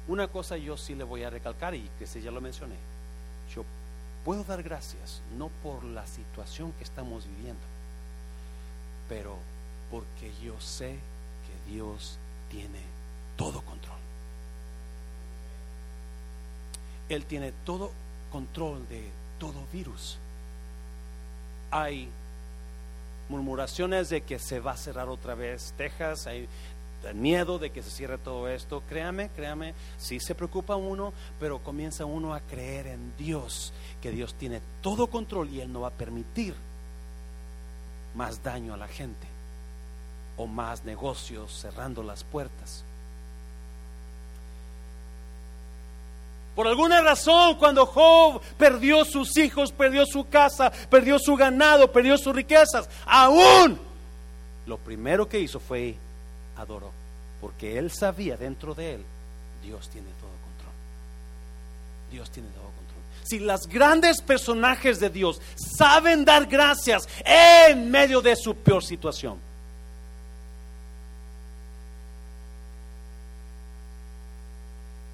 Una 0.08 0.26
cosa 0.26 0.56
yo 0.56 0.76
sí 0.76 0.96
le 0.96 1.04
voy 1.04 1.22
a 1.22 1.30
recalcar 1.30 1.76
y 1.76 1.88
que 2.00 2.08
sí 2.08 2.20
ya 2.20 2.32
lo 2.32 2.40
mencioné. 2.40 2.74
Yo 3.54 3.64
puedo 4.24 4.42
dar 4.42 4.64
gracias 4.64 5.22
no 5.38 5.50
por 5.62 5.84
la 5.84 6.04
situación 6.08 6.72
que 6.72 6.82
estamos 6.82 7.28
viviendo, 7.28 7.62
pero 9.08 9.36
porque 9.88 10.32
yo 10.42 10.60
sé 10.60 10.98
que 11.46 11.72
Dios 11.72 12.18
tiene 12.50 12.93
todo 13.36 13.62
control. 13.62 13.98
Él 17.08 17.24
tiene 17.24 17.52
todo 17.64 17.90
control 18.30 18.88
de 18.88 19.10
todo 19.38 19.54
virus. 19.72 20.18
Hay 21.70 22.08
murmuraciones 23.28 24.08
de 24.08 24.22
que 24.22 24.38
se 24.38 24.60
va 24.60 24.72
a 24.72 24.76
cerrar 24.76 25.08
otra 25.08 25.34
vez 25.34 25.72
Texas, 25.76 26.26
hay 26.26 26.48
miedo 27.12 27.58
de 27.58 27.70
que 27.70 27.82
se 27.82 27.90
cierre 27.90 28.16
todo 28.18 28.48
esto. 28.48 28.82
Créame, 28.88 29.28
créame, 29.30 29.74
sí 29.98 30.20
se 30.20 30.34
preocupa 30.34 30.76
uno, 30.76 31.12
pero 31.38 31.58
comienza 31.58 32.04
uno 32.06 32.32
a 32.32 32.40
creer 32.40 32.86
en 32.86 33.16
Dios, 33.18 33.72
que 34.00 34.10
Dios 34.10 34.34
tiene 34.34 34.62
todo 34.80 35.08
control 35.08 35.50
y 35.50 35.60
Él 35.60 35.72
no 35.72 35.82
va 35.82 35.88
a 35.88 35.92
permitir 35.92 36.54
más 38.14 38.42
daño 38.42 38.72
a 38.74 38.78
la 38.78 38.88
gente 38.88 39.26
o 40.36 40.46
más 40.46 40.84
negocios 40.84 41.52
cerrando 41.52 42.02
las 42.02 42.24
puertas. 42.24 42.84
Por 46.54 46.68
alguna 46.68 47.00
razón, 47.00 47.56
cuando 47.56 47.84
Job 47.84 48.40
perdió 48.56 49.04
sus 49.04 49.36
hijos, 49.36 49.72
perdió 49.72 50.06
su 50.06 50.28
casa, 50.28 50.70
perdió 50.88 51.18
su 51.18 51.34
ganado, 51.34 51.90
perdió 51.90 52.16
sus 52.16 52.34
riquezas, 52.34 52.88
aún 53.06 53.78
lo 54.66 54.78
primero 54.78 55.28
que 55.28 55.40
hizo 55.40 55.58
fue 55.58 55.96
adoró, 56.56 56.92
porque 57.40 57.76
él 57.76 57.90
sabía 57.90 58.36
dentro 58.36 58.74
de 58.74 58.94
él, 58.94 59.04
Dios 59.62 59.88
tiene 59.90 60.08
todo 60.20 60.30
control. 60.30 60.72
Dios 62.10 62.30
tiene 62.30 62.48
todo 62.50 62.62
control. 62.62 63.02
Si 63.24 63.40
las 63.40 63.66
grandes 63.66 64.22
personajes 64.22 65.00
de 65.00 65.10
Dios 65.10 65.40
saben 65.56 66.24
dar 66.24 66.46
gracias 66.46 67.08
en 67.24 67.90
medio 67.90 68.20
de 68.20 68.36
su 68.36 68.54
peor 68.54 68.84
situación, 68.84 69.38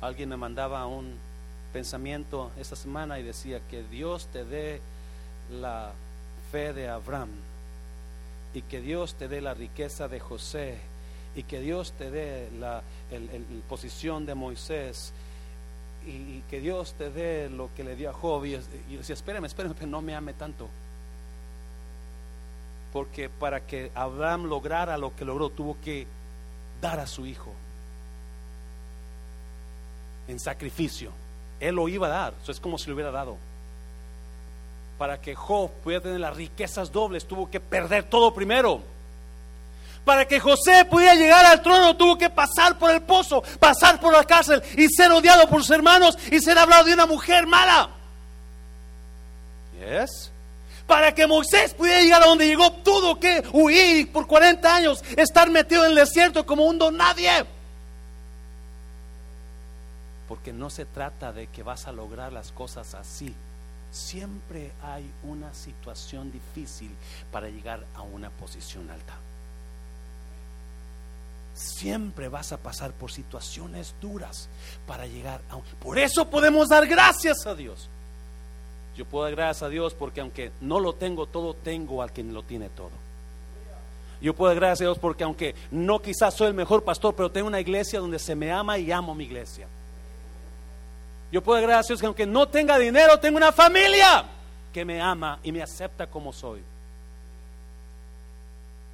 alguien 0.00 0.28
me 0.28 0.36
mandaba 0.36 0.86
un 0.86 1.29
pensamiento 1.72 2.50
esta 2.58 2.76
semana 2.76 3.18
y 3.18 3.22
decía 3.22 3.60
que 3.70 3.82
Dios 3.82 4.28
te 4.32 4.44
dé 4.44 4.80
la 5.50 5.92
fe 6.50 6.72
de 6.72 6.88
Abraham 6.88 7.30
y 8.54 8.62
que 8.62 8.80
Dios 8.80 9.14
te 9.14 9.28
dé 9.28 9.40
la 9.40 9.54
riqueza 9.54 10.08
de 10.08 10.20
José 10.20 10.78
y 11.36 11.44
que 11.44 11.60
Dios 11.60 11.92
te 11.92 12.10
dé 12.10 12.50
la 12.58 12.82
posición 13.68 14.26
de 14.26 14.34
Moisés 14.34 15.12
y, 16.06 16.40
que 16.50 16.60
Dios 16.60 16.94
te 16.94 17.10
dé 17.10 17.50
lo 17.50 17.70
que 17.76 17.84
le 17.84 17.94
dio 17.94 18.10
a 18.10 18.12
Job 18.12 18.44
y, 18.44 18.54
y 18.88 18.96
decía 18.96 19.14
espérame, 19.14 19.44
espérame, 19.44 19.74
no 19.86 20.02
me 20.02 20.14
ame 20.14 20.32
tanto 20.32 20.68
porque 22.92 23.28
para 23.28 23.66
que 23.66 23.92
Abraham 23.94 24.46
lograra 24.46 24.98
lo 24.98 25.14
que 25.14 25.24
logró 25.24 25.50
tuvo 25.50 25.76
que 25.80 26.06
dar 26.80 26.98
a 26.98 27.06
su 27.06 27.26
hijo 27.26 27.52
en 30.28 30.38
sacrificio. 30.38 31.12
Él 31.60 31.74
lo 31.74 31.88
iba 31.88 32.06
a 32.06 32.10
dar, 32.10 32.34
eso 32.42 32.50
es 32.50 32.58
como 32.58 32.78
si 32.78 32.88
lo 32.88 32.94
hubiera 32.94 33.10
dado. 33.10 33.36
Para 34.98 35.20
que 35.20 35.34
Job 35.34 35.70
pudiera 35.82 36.02
tener 36.02 36.20
las 36.20 36.36
riquezas 36.36 36.90
dobles, 36.90 37.26
tuvo 37.26 37.50
que 37.50 37.60
perder 37.60 38.04
todo 38.04 38.34
primero. 38.34 38.80
Para 40.04 40.26
que 40.26 40.40
José 40.40 40.86
pudiera 40.86 41.14
llegar 41.14 41.44
al 41.44 41.62
trono, 41.62 41.96
tuvo 41.96 42.16
que 42.16 42.30
pasar 42.30 42.78
por 42.78 42.90
el 42.90 43.02
pozo, 43.02 43.42
pasar 43.58 44.00
por 44.00 44.12
la 44.12 44.24
cárcel 44.24 44.62
y 44.76 44.88
ser 44.88 45.12
odiado 45.12 45.46
por 45.48 45.60
sus 45.60 45.70
hermanos 45.70 46.18
y 46.30 46.40
ser 46.40 46.58
hablado 46.58 46.84
de 46.84 46.94
una 46.94 47.06
mujer 47.06 47.46
mala. 47.46 47.90
Yes. 49.78 50.30
Para 50.86 51.14
que 51.14 51.26
Moisés 51.26 51.74
pudiera 51.74 52.00
llegar 52.00 52.22
a 52.22 52.26
donde 52.26 52.46
llegó, 52.46 52.72
tuvo 52.72 53.20
que 53.20 53.44
huir 53.52 54.10
por 54.10 54.26
40 54.26 54.74
años, 54.74 55.04
estar 55.16 55.50
metido 55.50 55.84
en 55.84 55.90
el 55.90 55.96
desierto 55.96 56.44
como 56.44 56.64
un 56.64 56.78
don 56.78 56.96
nadie. 56.96 57.44
Porque 60.30 60.52
no 60.52 60.70
se 60.70 60.84
trata 60.84 61.32
de 61.32 61.48
que 61.48 61.64
vas 61.64 61.88
a 61.88 61.92
lograr 61.92 62.32
las 62.32 62.52
cosas 62.52 62.94
así. 62.94 63.34
Siempre 63.90 64.70
hay 64.80 65.10
una 65.24 65.52
situación 65.52 66.30
difícil 66.30 66.92
para 67.32 67.48
llegar 67.48 67.84
a 67.96 68.02
una 68.02 68.30
posición 68.30 68.88
alta. 68.90 69.14
Siempre 71.52 72.28
vas 72.28 72.52
a 72.52 72.58
pasar 72.58 72.92
por 72.92 73.10
situaciones 73.10 73.96
duras 74.00 74.48
para 74.86 75.04
llegar 75.08 75.40
a... 75.50 75.58
Por 75.82 75.98
eso 75.98 76.30
podemos 76.30 76.68
dar 76.68 76.86
gracias 76.86 77.44
a 77.44 77.56
Dios. 77.56 77.88
Yo 78.96 79.06
puedo 79.06 79.24
dar 79.24 79.34
gracias 79.34 79.64
a 79.64 79.68
Dios 79.68 79.94
porque 79.94 80.20
aunque 80.20 80.52
no 80.60 80.78
lo 80.78 80.92
tengo 80.92 81.26
todo, 81.26 81.54
tengo 81.54 82.02
al 82.02 82.12
quien 82.12 82.32
lo 82.32 82.44
tiene 82.44 82.68
todo. 82.68 82.92
Yo 84.20 84.32
puedo 84.32 84.50
dar 84.50 84.60
gracias 84.60 84.82
a 84.82 84.84
Dios 84.84 84.98
porque 85.00 85.24
aunque 85.24 85.56
no 85.72 86.00
quizás 86.00 86.34
soy 86.34 86.46
el 86.46 86.54
mejor 86.54 86.84
pastor, 86.84 87.16
pero 87.16 87.32
tengo 87.32 87.48
una 87.48 87.58
iglesia 87.58 87.98
donde 87.98 88.20
se 88.20 88.36
me 88.36 88.52
ama 88.52 88.78
y 88.78 88.92
amo 88.92 89.12
mi 89.12 89.24
iglesia. 89.24 89.66
Yo 91.30 91.42
puedo 91.42 91.62
gracias 91.62 91.86
a 91.86 91.88
Dios 91.88 92.00
que 92.00 92.06
aunque 92.06 92.26
no 92.26 92.48
tenga 92.48 92.78
dinero, 92.78 93.18
tengo 93.20 93.36
una 93.36 93.52
familia 93.52 94.24
que 94.72 94.84
me 94.84 95.00
ama 95.00 95.38
y 95.42 95.52
me 95.52 95.62
acepta 95.62 96.08
como 96.08 96.32
soy. 96.32 96.62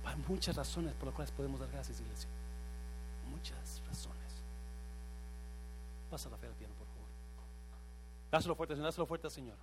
Hay 0.04 0.16
muchas 0.28 0.56
razones 0.56 0.94
por 0.94 1.06
las 1.06 1.14
cuales 1.14 1.32
podemos 1.32 1.58
dar 1.60 1.68
gracias, 1.70 2.00
iglesia. 2.00 2.28
Muchas 3.30 3.82
razones. 3.88 4.16
Pasa 6.10 6.28
la 6.30 6.36
fe 6.36 6.46
al 6.46 6.52
piano, 6.54 6.74
por 6.74 6.86
favor. 6.86 7.08
Dáselo 8.30 8.54
fuerte, 8.54 8.74
Señor. 8.74 8.86
Dáselo 8.86 9.06
fuerte, 9.06 9.30
Señor. 9.30 9.56